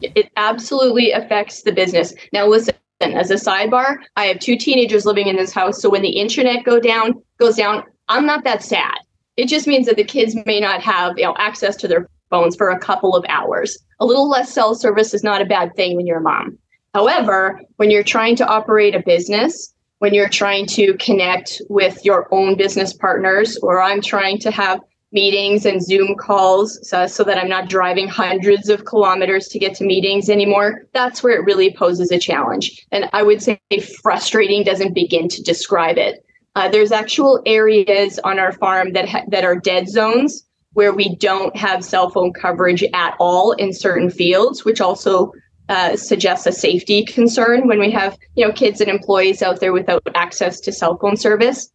It 0.00 0.30
absolutely 0.36 1.12
affects 1.12 1.62
the 1.62 1.72
business. 1.72 2.14
Now, 2.32 2.46
listen. 2.46 2.74
As 3.00 3.30
a 3.30 3.34
sidebar, 3.34 3.98
I 4.16 4.26
have 4.26 4.38
two 4.38 4.56
teenagers 4.56 5.04
living 5.04 5.26
in 5.26 5.36
this 5.36 5.52
house. 5.52 5.82
So 5.82 5.90
when 5.90 6.00
the 6.00 6.16
internet 6.16 6.64
go 6.64 6.80
down, 6.80 7.20
goes 7.38 7.56
down, 7.56 7.82
I'm 8.08 8.24
not 8.24 8.44
that 8.44 8.62
sad. 8.62 8.96
It 9.36 9.46
just 9.46 9.66
means 9.66 9.86
that 9.86 9.96
the 9.96 10.04
kids 10.04 10.34
may 10.46 10.60
not 10.60 10.80
have 10.80 11.18
you 11.18 11.24
know 11.24 11.34
access 11.36 11.76
to 11.76 11.88
their 11.88 12.08
phones 12.34 12.56
for 12.56 12.68
a 12.68 12.78
couple 12.78 13.14
of 13.14 13.24
hours. 13.28 13.78
A 14.00 14.04
little 14.04 14.28
less 14.28 14.52
cell 14.52 14.74
service 14.74 15.14
is 15.14 15.22
not 15.22 15.40
a 15.40 15.44
bad 15.44 15.76
thing 15.76 15.96
when 15.96 16.04
you're 16.04 16.18
a 16.18 16.22
mom. 16.22 16.58
However, 16.92 17.60
when 17.76 17.92
you're 17.92 18.02
trying 18.02 18.34
to 18.36 18.46
operate 18.46 18.94
a 18.94 19.02
business, 19.06 19.72
when 20.00 20.14
you're 20.14 20.28
trying 20.28 20.66
to 20.66 20.94
connect 20.94 21.62
with 21.68 22.04
your 22.04 22.26
own 22.32 22.56
business 22.56 22.92
partners, 22.92 23.56
or 23.62 23.80
I'm 23.80 24.00
trying 24.00 24.38
to 24.40 24.50
have 24.50 24.80
meetings 25.12 25.64
and 25.64 25.80
Zoom 25.80 26.16
calls 26.16 26.76
so, 26.88 27.06
so, 27.06 27.22
that 27.22 27.38
I'm 27.38 27.48
not 27.48 27.68
driving 27.68 28.08
hundreds 28.08 28.68
of 28.68 28.84
kilometers 28.84 29.46
to 29.48 29.60
get 29.60 29.76
to 29.76 29.84
meetings 29.84 30.28
anymore. 30.28 30.86
That's 30.92 31.22
where 31.22 31.38
it 31.38 31.44
really 31.44 31.72
poses 31.72 32.10
a 32.10 32.18
challenge. 32.18 32.84
And 32.90 33.08
I 33.12 33.22
would 33.22 33.40
say 33.40 33.60
frustrating 34.02 34.64
doesn't 34.64 34.92
begin 34.92 35.28
to 35.28 35.42
describe 35.42 35.98
it. 35.98 36.24
Uh, 36.56 36.68
there's 36.68 36.90
actual 36.90 37.40
areas 37.46 38.18
on 38.24 38.40
our 38.40 38.52
farm 38.52 38.92
that 38.92 39.08
ha- 39.08 39.24
that 39.28 39.44
are 39.44 39.56
dead 39.56 39.88
zones 39.88 40.43
where 40.74 40.92
we 40.92 41.16
don't 41.16 41.56
have 41.56 41.84
cell 41.84 42.10
phone 42.10 42.32
coverage 42.32 42.84
at 42.92 43.16
all 43.18 43.52
in 43.52 43.72
certain 43.72 44.10
fields, 44.10 44.64
which 44.64 44.80
also 44.80 45.32
uh, 45.68 45.96
suggests 45.96 46.46
a 46.46 46.52
safety 46.52 47.04
concern 47.04 47.66
when 47.66 47.78
we 47.78 47.90
have 47.90 48.18
you 48.34 48.46
know 48.46 48.52
kids 48.52 48.80
and 48.80 48.90
employees 48.90 49.42
out 49.42 49.60
there 49.60 49.72
without 49.72 50.02
access 50.14 50.60
to 50.60 50.70
cell 50.70 50.98
phone 50.98 51.16
service. 51.16 51.70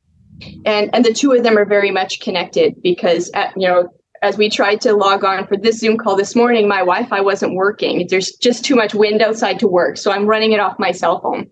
And 0.66 0.90
and 0.94 1.04
the 1.04 1.14
two 1.14 1.32
of 1.32 1.44
them 1.44 1.58
are 1.58 1.66
very 1.66 1.92
much 1.92 2.20
connected 2.20 2.82
because 2.84 3.32
at, 3.34 3.48
uh, 3.48 3.52
you 3.58 3.68
know 3.68 3.90
as 4.22 4.38
we 4.38 4.50
tried 4.50 4.82
to 4.82 4.94
log 4.94 5.24
on 5.24 5.48
for 5.48 5.56
this 5.56 5.80
zoom 5.80 5.98
call 5.98 6.18
this 6.18 6.36
morning 6.36 6.68
my 6.68 6.80
wi-fi 6.80 7.22
wasn't 7.22 7.56
working. 7.56 8.06
There's 8.10 8.34
just 8.34 8.66
too 8.66 8.76
much 8.76 8.94
wind 8.94 9.22
outside 9.22 9.60
to 9.60 9.68
work 9.68 9.98
so 9.98 10.12
i'm 10.12 10.28
running 10.28 10.52
it 10.52 10.60
off 10.60 10.78
my 10.78 10.92
cell 10.92 11.22
phone. 11.22 11.50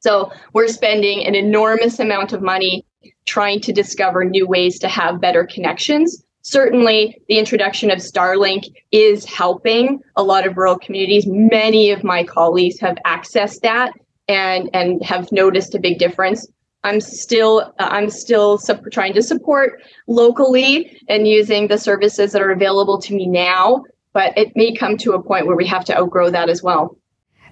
So 0.00 0.30
we're 0.52 0.68
spending 0.68 1.26
an 1.26 1.34
enormous 1.34 1.98
amount 1.98 2.32
of 2.32 2.42
money 2.42 2.86
trying 3.24 3.60
to 3.62 3.72
discover 3.72 4.24
new 4.24 4.46
ways 4.46 4.78
to 4.78 4.88
have 4.88 5.20
better 5.20 5.44
connections 5.44 6.22
certainly 6.46 7.20
the 7.28 7.38
introduction 7.38 7.90
of 7.90 7.98
starlink 7.98 8.64
is 8.92 9.24
helping 9.24 10.00
a 10.14 10.22
lot 10.22 10.46
of 10.46 10.56
rural 10.56 10.78
communities 10.78 11.26
many 11.26 11.90
of 11.90 12.04
my 12.04 12.22
colleagues 12.22 12.78
have 12.78 12.96
accessed 13.04 13.60
that 13.60 13.92
and 14.28 14.70
and 14.72 15.02
have 15.02 15.30
noticed 15.32 15.74
a 15.74 15.78
big 15.78 15.98
difference 15.98 16.46
I'm 16.86 17.00
still 17.00 17.74
I'm 17.80 18.10
still 18.10 18.58
trying 18.92 19.12
to 19.14 19.22
support 19.22 19.82
locally 20.06 21.00
and 21.08 21.26
using 21.26 21.66
the 21.66 21.78
services 21.78 22.30
that 22.30 22.40
are 22.40 22.52
available 22.52 23.00
to 23.02 23.14
me 23.14 23.26
now, 23.26 23.82
but 24.12 24.38
it 24.38 24.52
may 24.54 24.72
come 24.72 24.96
to 24.98 25.14
a 25.14 25.22
point 25.22 25.48
where 25.48 25.56
we 25.56 25.66
have 25.66 25.84
to 25.86 25.98
outgrow 25.98 26.30
that 26.30 26.48
as 26.48 26.62
well. 26.62 26.96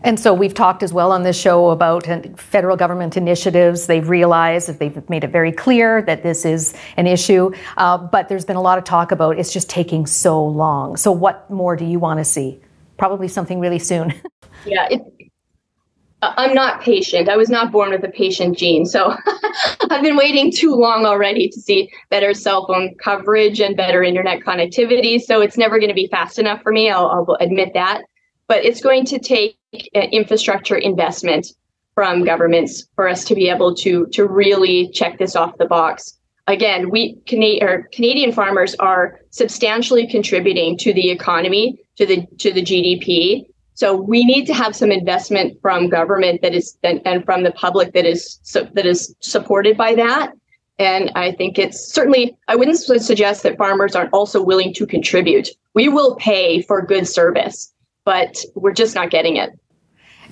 And 0.05 0.21
so 0.21 0.35
we've 0.35 0.53
talked 0.53 0.83
as 0.83 0.93
well 0.93 1.11
on 1.11 1.23
this 1.23 1.41
show 1.41 1.71
about 1.71 2.07
federal 2.39 2.77
government 2.77 3.17
initiatives. 3.17 3.87
They've 3.87 4.07
realized 4.07 4.69
that 4.69 4.79
they've 4.79 5.09
made 5.09 5.25
it 5.25 5.31
very 5.31 5.51
clear 5.51 6.03
that 6.03 6.23
this 6.23 6.45
is 6.45 6.75
an 6.99 7.07
issue, 7.07 7.53
uh, 7.79 7.97
but 7.97 8.29
there's 8.29 8.45
been 8.45 8.57
a 8.57 8.63
lot 8.63 8.77
of 8.77 8.85
talk 8.85 9.11
about 9.11 9.39
it's 9.39 9.53
just 9.53 9.71
taking 9.71 10.05
so 10.07 10.45
long. 10.45 10.99
So 10.99 11.11
what 11.11 11.51
more 11.51 11.75
do 11.75 11.87
you 11.87 11.99
want 11.99 12.19
to 12.21 12.25
see? 12.25 12.61
Probably 12.99 13.29
something 13.29 13.61
really 13.61 13.79
soon. 13.79 14.13
yeah, 14.67 14.87
it, 14.91 15.01
I'm 16.21 16.53
not 16.53 16.83
patient. 16.83 17.31
I 17.31 17.37
was 17.37 17.49
not 17.49 17.73
born 17.73 17.91
with 17.91 18.05
a 18.05 18.11
patient 18.11 18.59
gene. 18.59 18.85
So 18.85 19.17
I've 19.91 20.03
been 20.03 20.17
waiting 20.17 20.53
too 20.53 20.75
long 20.75 21.07
already 21.07 21.49
to 21.49 21.61
see 21.61 21.91
better 22.11 22.35
cell 22.35 22.67
phone 22.67 22.95
coverage 22.97 23.59
and 23.59 23.75
better 23.75 24.03
internet 24.03 24.41
connectivity. 24.41 25.19
So 25.19 25.41
it's 25.41 25.57
never 25.57 25.79
going 25.79 25.89
to 25.89 25.95
be 25.95 26.09
fast 26.09 26.39
enough 26.39 26.63
for 26.63 26.73
me. 26.73 26.91
I'll, 26.91 27.07
I'll 27.07 27.37
admit 27.41 27.73
that. 27.73 28.03
But 28.47 28.65
it's 28.65 28.81
going 28.81 29.05
to 29.07 29.19
take 29.19 29.59
infrastructure 29.95 30.77
investment 30.77 31.49
from 31.95 32.25
governments 32.25 32.87
for 32.95 33.09
us 33.09 33.25
to 33.25 33.35
be 33.35 33.49
able 33.49 33.75
to, 33.77 34.07
to 34.09 34.27
really 34.27 34.91
check 34.91 35.19
this 35.19 35.37
off 35.37 35.57
the 35.59 35.67
box. 35.67 36.19
Again, 36.47 36.91
we 36.91 37.15
Canadian, 37.27 37.85
Canadian 37.93 38.33
farmers 38.33 38.75
are 38.75 39.21
substantially 39.31 40.07
contributing 40.07 40.77
to 40.79 40.93
the 40.93 41.11
economy, 41.11 41.79
to 41.97 42.05
the 42.05 42.27
to 42.39 42.53
the 42.53 42.61
GDP 42.61 43.47
so 43.75 43.97
we 43.97 44.25
need 44.25 44.47
to 44.47 44.55
have 44.55 44.75
some 44.75 44.93
investment 44.93 45.61
from 45.61 45.89
government 45.89 46.43
that 46.43 46.55
is 46.55 46.79
and, 46.83 47.01
and 47.05 47.25
from 47.25 47.43
the 47.43 47.51
public 47.51 47.93
that 47.93 48.07
is 48.07 48.39
so, 48.43 48.65
that 48.73 48.87
is 48.87 49.15
supported 49.21 49.77
by 49.77 49.97
that. 49.97 50.33
And 50.79 51.11
I 51.15 51.33
think 51.33 51.59
it's 51.59 51.93
certainly 51.93 52.37
I 52.49 52.57
wouldn't 52.57 52.79
suggest 52.79 53.43
that 53.43 53.59
farmers 53.59 53.95
aren't 53.97 54.13
also 54.13 54.43
willing 54.43 54.73
to 54.75 54.87
contribute. 54.87 55.49
We 55.75 55.89
will 55.89 56.17
pay 56.17 56.63
for 56.63 56.83
good 56.83 57.07
service, 57.09 57.73
but 58.05 58.37
we're 58.55 58.73
just 58.73 58.95
not 58.95 59.11
getting 59.11 59.37
it. 59.37 59.51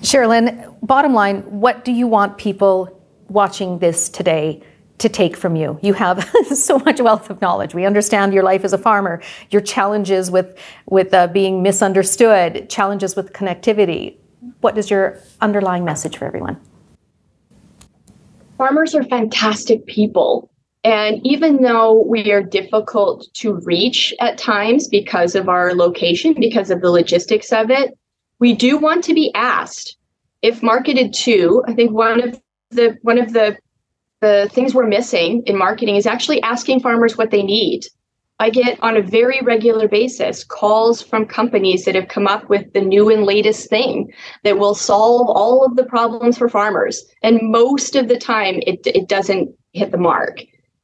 Cherilyn, 0.01 0.75
bottom 0.85 1.13
line, 1.13 1.41
what 1.59 1.85
do 1.85 1.91
you 1.91 2.07
want 2.07 2.37
people 2.37 3.01
watching 3.29 3.79
this 3.79 4.09
today 4.09 4.61
to 4.99 5.09
take 5.09 5.35
from 5.35 5.55
you. 5.55 5.77
You 5.81 5.93
have 5.93 6.23
so 6.53 6.79
much 6.79 7.01
wealth 7.01 7.29
of 7.29 7.41
knowledge. 7.41 7.75
We 7.75 7.85
understand 7.85 8.33
your 8.33 8.43
life 8.43 8.63
as 8.63 8.71
a 8.71 8.77
farmer, 8.77 9.21
your 9.49 9.61
challenges 9.61 10.31
with 10.31 10.57
with 10.89 11.13
uh, 11.13 11.27
being 11.27 11.61
misunderstood, 11.61 12.69
challenges 12.69 13.15
with 13.15 13.33
connectivity. 13.33 14.15
What 14.61 14.77
is 14.77 14.89
your 14.89 15.19
underlying 15.41 15.83
message 15.83 16.17
for 16.17 16.25
everyone? 16.25 16.59
Farmers 18.57 18.95
are 18.95 19.03
fantastic 19.03 19.85
people. 19.87 20.49
And 20.83 21.25
even 21.25 21.61
though 21.61 22.03
we 22.05 22.31
are 22.31 22.43
difficult 22.43 23.27
to 23.35 23.53
reach 23.61 24.13
at 24.19 24.37
times 24.37 24.87
because 24.87 25.33
of 25.33 25.47
our 25.47 25.73
location, 25.73 26.33
because 26.33 26.69
of 26.69 26.81
the 26.81 26.91
logistics 26.91 27.53
of 27.53 27.69
it, 27.69 27.97
we 28.39 28.53
do 28.53 28.77
want 28.77 29.03
to 29.05 29.13
be 29.13 29.33
asked. 29.33 29.97
If 30.41 30.61
marketed 30.61 31.13
to, 31.13 31.63
I 31.67 31.73
think 31.73 31.91
one 31.91 32.21
of 32.21 32.41
the 32.71 32.97
one 33.01 33.17
of 33.17 33.31
the 33.31 33.57
the 34.19 34.49
things 34.51 34.73
we're 34.73 34.87
missing 34.87 35.43
in 35.45 35.57
marketing 35.57 35.95
is 35.95 36.05
actually 36.05 36.41
asking 36.41 36.81
farmers 36.81 37.17
what 37.17 37.31
they 37.31 37.43
need. 37.43 37.83
I 38.39 38.49
get 38.49 38.81
on 38.81 38.97
a 38.97 39.01
very 39.01 39.39
regular 39.41 39.87
basis 39.87 40.43
calls 40.43 41.01
from 41.01 41.25
companies 41.25 41.85
that 41.85 41.95
have 41.95 42.07
come 42.07 42.27
up 42.27 42.49
with 42.49 42.73
the 42.73 42.81
new 42.81 43.09
and 43.09 43.23
latest 43.23 43.69
thing 43.69 44.11
that 44.43 44.57
will 44.57 44.75
solve 44.75 45.29
all 45.29 45.63
of 45.63 45.75
the 45.75 45.85
problems 45.85 46.37
for 46.37 46.49
farmers. 46.49 47.03
And 47.21 47.39
most 47.41 47.95
of 47.95 48.07
the 48.07 48.17
time, 48.17 48.55
it, 48.67 48.85
it 48.85 49.07
doesn't 49.07 49.53
hit 49.71 49.91
the 49.91 49.97
mark. 49.97 50.43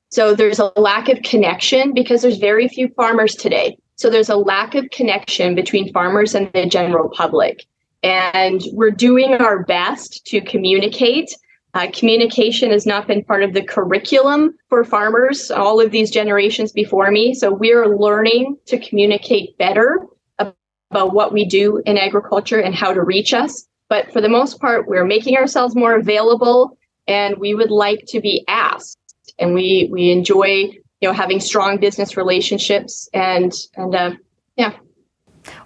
So 0.09 0.35
there's 0.35 0.59
a 0.59 0.71
lack 0.75 1.09
of 1.09 1.21
connection 1.23 1.93
because 1.93 2.21
there's 2.21 2.37
very 2.37 2.67
few 2.67 2.89
farmers 2.89 3.35
today. 3.35 3.77
So 3.95 4.09
there's 4.09 4.29
a 4.29 4.35
lack 4.35 4.75
of 4.75 4.89
connection 4.91 5.55
between 5.55 5.93
farmers 5.93 6.33
and 6.33 6.51
the 6.53 6.65
general 6.65 7.09
public. 7.09 7.65
And 8.01 8.61
we're 8.71 8.91
doing 8.91 9.33
our 9.33 9.63
best 9.63 10.25
to 10.27 10.41
communicate 10.41 11.33
uh, 11.75 11.87
communication 11.93 12.71
has 12.71 12.85
not 12.85 13.07
been 13.07 13.23
part 13.23 13.43
of 13.43 13.53
the 13.53 13.61
curriculum 13.61 14.55
for 14.69 14.83
farmers, 14.83 15.51
all 15.51 15.79
of 15.79 15.91
these 15.91 16.09
generations 16.09 16.71
before 16.71 17.11
me. 17.11 17.33
So 17.33 17.51
we're 17.51 17.95
learning 17.97 18.57
to 18.67 18.79
communicate 18.79 19.57
better 19.57 20.05
about 20.39 21.13
what 21.13 21.31
we 21.31 21.45
do 21.45 21.81
in 21.85 21.97
agriculture 21.97 22.59
and 22.59 22.73
how 22.73 22.93
to 22.93 23.03
reach 23.03 23.33
us. 23.33 23.67
But 23.87 24.11
for 24.11 24.21
the 24.21 24.29
most 24.29 24.59
part, 24.59 24.87
we're 24.87 25.05
making 25.05 25.37
ourselves 25.37 25.75
more 25.75 25.95
available 25.95 26.77
and 27.07 27.37
we 27.37 27.53
would 27.53 27.71
like 27.71 28.05
to 28.07 28.19
be 28.19 28.43
asked. 28.47 28.98
And 29.39 29.53
we 29.53 29.89
we 29.91 30.11
enjoy, 30.11 30.45
you 30.45 31.07
know, 31.07 31.13
having 31.13 31.39
strong 31.39 31.77
business 31.77 32.17
relationships 32.17 33.09
and 33.13 33.53
and 33.75 33.95
uh, 33.95 34.11
yeah. 34.55 34.73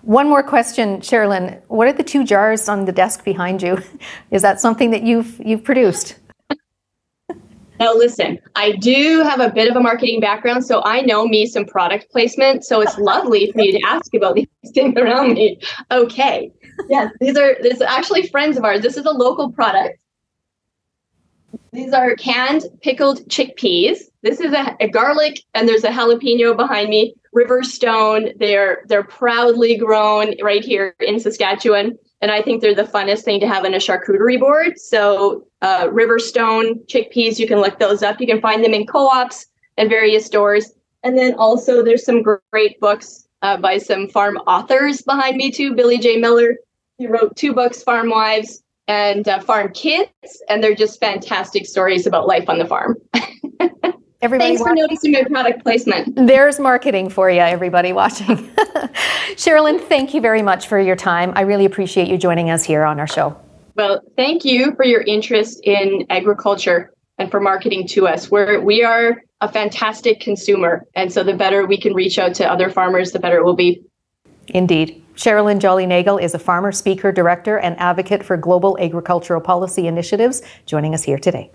One 0.04 0.30
more 0.30 0.44
question, 0.44 1.00
Cherilyn. 1.02 1.62
What 1.68 1.88
are 1.88 1.94
the 1.94 2.04
two 2.04 2.24
jars 2.24 2.70
on 2.70 2.86
the 2.86 2.92
desk 2.92 3.24
behind 3.24 3.62
you? 3.62 3.82
Is 4.32 4.42
that 4.42 4.60
something 4.60 4.92
that 4.92 5.04
you've 5.04 5.40
you've 5.44 5.64
produced? 5.64 6.20
Now, 7.80 7.96
listen, 7.96 8.40
I 8.56 8.74
do 8.74 9.24
have 9.24 9.40
a 9.40 9.50
bit 9.50 9.70
of 9.70 9.76
a 9.76 9.80
marketing 9.80 10.20
background, 10.20 10.64
so 10.64 10.82
I 10.86 11.02
know 11.02 11.28
me 11.28 11.48
some 11.48 11.66
product 11.66 12.12
placement. 12.12 12.64
So 12.64 12.82
it's 12.82 12.98
lovely 13.00 13.52
for 13.52 13.62
you 13.62 13.72
to 13.74 13.82
ask 13.86 14.14
about 14.14 14.36
these 14.36 14.48
things 14.74 14.96
around 14.96 15.34
me. 15.34 15.60
Okay. 15.92 16.52
Yes, 16.88 17.12
these 17.20 17.36
are 17.36 17.58
this 17.62 17.82
are 17.82 17.90
actually 17.90 18.28
friends 18.28 18.58
of 18.58 18.64
ours. 18.64 18.82
This 18.82 18.96
is 18.96 19.06
a 19.06 19.12
local 19.12 19.52
product. 19.52 20.00
These 21.72 21.94
are 21.94 22.16
canned 22.16 22.66
pickled 22.82 23.28
chickpeas. 23.30 23.98
This 24.22 24.39
is 24.39 24.54
a, 24.54 24.76
a 24.80 24.88
garlic, 24.88 25.39
and 25.54 25.68
there's 25.68 25.84
a 25.84 25.89
jalapeno 25.89 26.56
behind 26.56 26.89
me. 26.89 27.16
Riverstone. 27.36 28.38
They're 28.38 28.84
they're 28.88 29.04
proudly 29.04 29.76
grown 29.78 30.36
right 30.42 30.63
here 30.63 30.96
in 31.00 31.20
Saskatchewan, 31.20 31.98
and 32.22 32.32
I 32.32 32.42
think 32.42 32.62
they're 32.62 32.76
the 32.76 32.84
funnest 32.84 33.24
thing 33.24 33.39
to 33.39 33.48
have 33.48 33.66
on 33.66 33.74
a 33.74 33.78
charcuterie 33.78 34.39
board. 34.39 34.80
So 34.80 35.48
uh, 35.62 35.88
Riverstone 35.88 36.86
chickpeas, 36.88 37.39
you 37.39 37.48
can 37.48 37.60
look 37.60 37.80
those 37.80 38.04
up. 38.04 38.22
You 38.22 38.28
can 38.28 38.42
find 38.42 38.63
them 38.63 38.74
in 38.74 38.86
co-ops 38.86 39.48
and 39.78 39.89
various 39.89 40.26
stores. 40.26 40.72
And 41.04 41.18
then 41.18 41.34
also 41.36 41.84
there's 41.84 42.06
some 42.06 42.24
great 42.24 42.80
books 42.80 43.28
uh, 43.42 43.58
by 43.58 43.78
some 43.78 44.08
farm 44.08 44.38
authors 44.48 45.02
behind 45.02 45.36
me 45.36 45.52
too. 45.52 45.76
Billy 45.76 45.98
J. 45.98 46.18
Miller, 46.18 46.56
he 46.98 47.08
wrote 47.08 47.36
two 47.36 47.54
books, 47.54 47.84
Farm 47.84 48.10
Wives 48.10 48.62
and 48.88 49.28
uh, 49.28 49.39
Farm 49.39 49.72
Kids, 49.74 50.12
and 50.50 50.63
they're 50.63 50.76
just 50.76 51.00
fantastic 51.00 51.65
stories 51.65 52.06
about 52.06 52.28
life 52.28 52.50
on 52.50 52.60
the 52.60 52.65
farm. 52.65 52.96
Everybody 54.22 54.52
Thanks 54.52 54.62
watching. 54.62 54.76
for 54.78 54.82
noticing 54.82 55.12
my 55.12 55.24
product 55.24 55.63
placement. 55.63 56.15
There's 56.15 56.58
marketing 56.58 57.10
for 57.10 57.30
you, 57.30 57.41
everybody 57.41 57.91
watching. 57.91 58.38
Cherilyn, 59.36 59.82
thank 59.82 60.13
you 60.13 60.22
very 60.22 60.41
much 60.41 60.67
for 60.67 60.80
your 60.80 60.96
time. 60.96 61.34
I 61.36 61.41
really 61.41 61.65
appreciate 61.65 62.08
you 62.08 62.17
joining 62.17 62.50
us 62.50 62.63
here 62.63 62.86
on 62.86 63.02
our 63.02 63.08
show. 63.08 63.36
Well, 63.76 64.00
thank 64.15 64.46
you 64.46 64.76
for 64.76 64.86
your 64.86 65.02
interest 65.02 65.60
in 65.65 66.06
agriculture 66.10 66.93
and 67.17 67.30
for 67.30 67.41
marketing 67.41 67.86
to 67.89 68.08
us. 68.08 68.32
We're, 68.32 68.62
we 68.62 68.82
are 68.82 69.22
a 69.41 69.52
fantastic 69.52 70.22
consumer. 70.22 70.86
And 70.96 71.12
so 71.12 71.22
the 71.24 71.34
better 71.34 71.65
we 71.65 71.78
can 71.78 71.93
reach 71.93 72.17
out 72.17 72.34
to 72.36 72.50
other 72.50 72.69
farmers, 72.69 73.12
the 73.12 73.19
better 73.19 73.39
it 73.39 73.43
will 73.43 73.58
be. 73.58 73.84
Indeed. 74.47 75.03
Cherilyn 75.15 75.60
Jolly 75.60 75.86
Nagel 75.86 76.17
is 76.17 76.34
a 76.34 76.39
farmer 76.39 76.71
speaker, 76.71 77.12
director, 77.12 77.58
and 77.58 77.79
advocate 77.79 78.23
for 78.23 78.36
global 78.36 78.77
agricultural 78.79 79.41
policy 79.41 79.88
initiatives, 79.88 80.41
joining 80.65 80.93
us 80.93 81.03
here 81.03 81.19
today. 81.19 81.51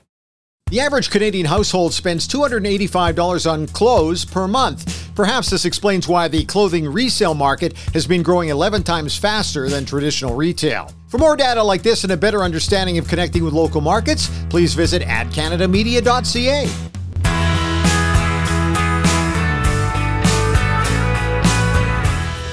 The 0.70 0.80
average 0.80 1.08
Canadian 1.08 1.46
household 1.46 1.94
spends 1.94 2.28
$285 2.28 3.50
on 3.50 3.66
clothes 3.68 4.26
per 4.26 4.46
month. 4.46 5.10
Perhaps 5.14 5.48
this 5.48 5.64
explains 5.64 6.06
why 6.06 6.28
the 6.28 6.44
clothing 6.44 6.86
resale 6.86 7.34
market 7.34 7.74
has 7.94 8.06
been 8.06 8.22
growing 8.22 8.50
11 8.50 8.82
times 8.82 9.16
faster 9.16 9.70
than 9.70 9.86
traditional 9.86 10.36
retail. 10.36 10.92
For 11.08 11.16
more 11.16 11.36
data 11.36 11.62
like 11.62 11.82
this 11.82 12.04
and 12.04 12.12
a 12.12 12.18
better 12.18 12.42
understanding 12.42 12.98
of 12.98 13.08
connecting 13.08 13.44
with 13.44 13.54
local 13.54 13.80
markets, 13.80 14.30
please 14.50 14.74
visit 14.74 15.00
adcanadamedia.ca. 15.02 16.68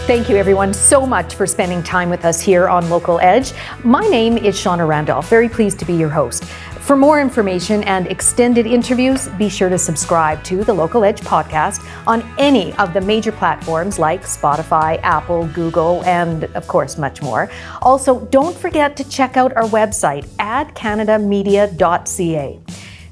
Thank 0.05 0.29
you, 0.29 0.37
everyone, 0.37 0.71
so 0.71 1.03
much 1.03 1.33
for 1.33 1.47
spending 1.47 1.81
time 1.81 2.11
with 2.11 2.25
us 2.25 2.39
here 2.39 2.69
on 2.69 2.91
Local 2.91 3.19
Edge. 3.21 3.53
My 3.83 4.07
name 4.07 4.37
is 4.37 4.55
Shawna 4.55 4.87
Randolph. 4.87 5.27
Very 5.29 5.49
pleased 5.49 5.79
to 5.79 5.85
be 5.85 5.95
your 5.95 6.09
host. 6.09 6.43
For 6.43 6.95
more 6.95 7.19
information 7.19 7.83
and 7.85 8.05
extended 8.05 8.67
interviews, 8.67 9.27
be 9.29 9.49
sure 9.49 9.67
to 9.67 9.79
subscribe 9.79 10.43
to 10.43 10.63
the 10.63 10.71
Local 10.71 11.03
Edge 11.03 11.21
podcast 11.21 11.83
on 12.05 12.21
any 12.37 12.71
of 12.73 12.93
the 12.93 13.01
major 13.01 13.31
platforms 13.31 13.97
like 13.97 14.21
Spotify, 14.21 14.99
Apple, 15.01 15.47
Google, 15.47 16.03
and 16.03 16.43
of 16.53 16.67
course, 16.67 16.99
much 16.99 17.23
more. 17.23 17.49
Also, 17.81 18.27
don't 18.27 18.55
forget 18.55 18.95
to 18.97 19.09
check 19.09 19.37
out 19.37 19.57
our 19.57 19.67
website, 19.69 20.27
adcanadamedia.ca. 20.37 22.59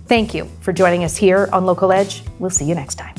Thank 0.06 0.36
you 0.36 0.48
for 0.62 0.72
joining 0.72 1.06
us 1.06 1.18
here 1.18 1.50
on 1.52 1.66
Local 1.66 1.92
Edge. 1.92 2.22
We'll 2.38 2.52
see 2.52 2.66
you 2.66 2.76
next 2.76 3.00
time. 3.00 3.16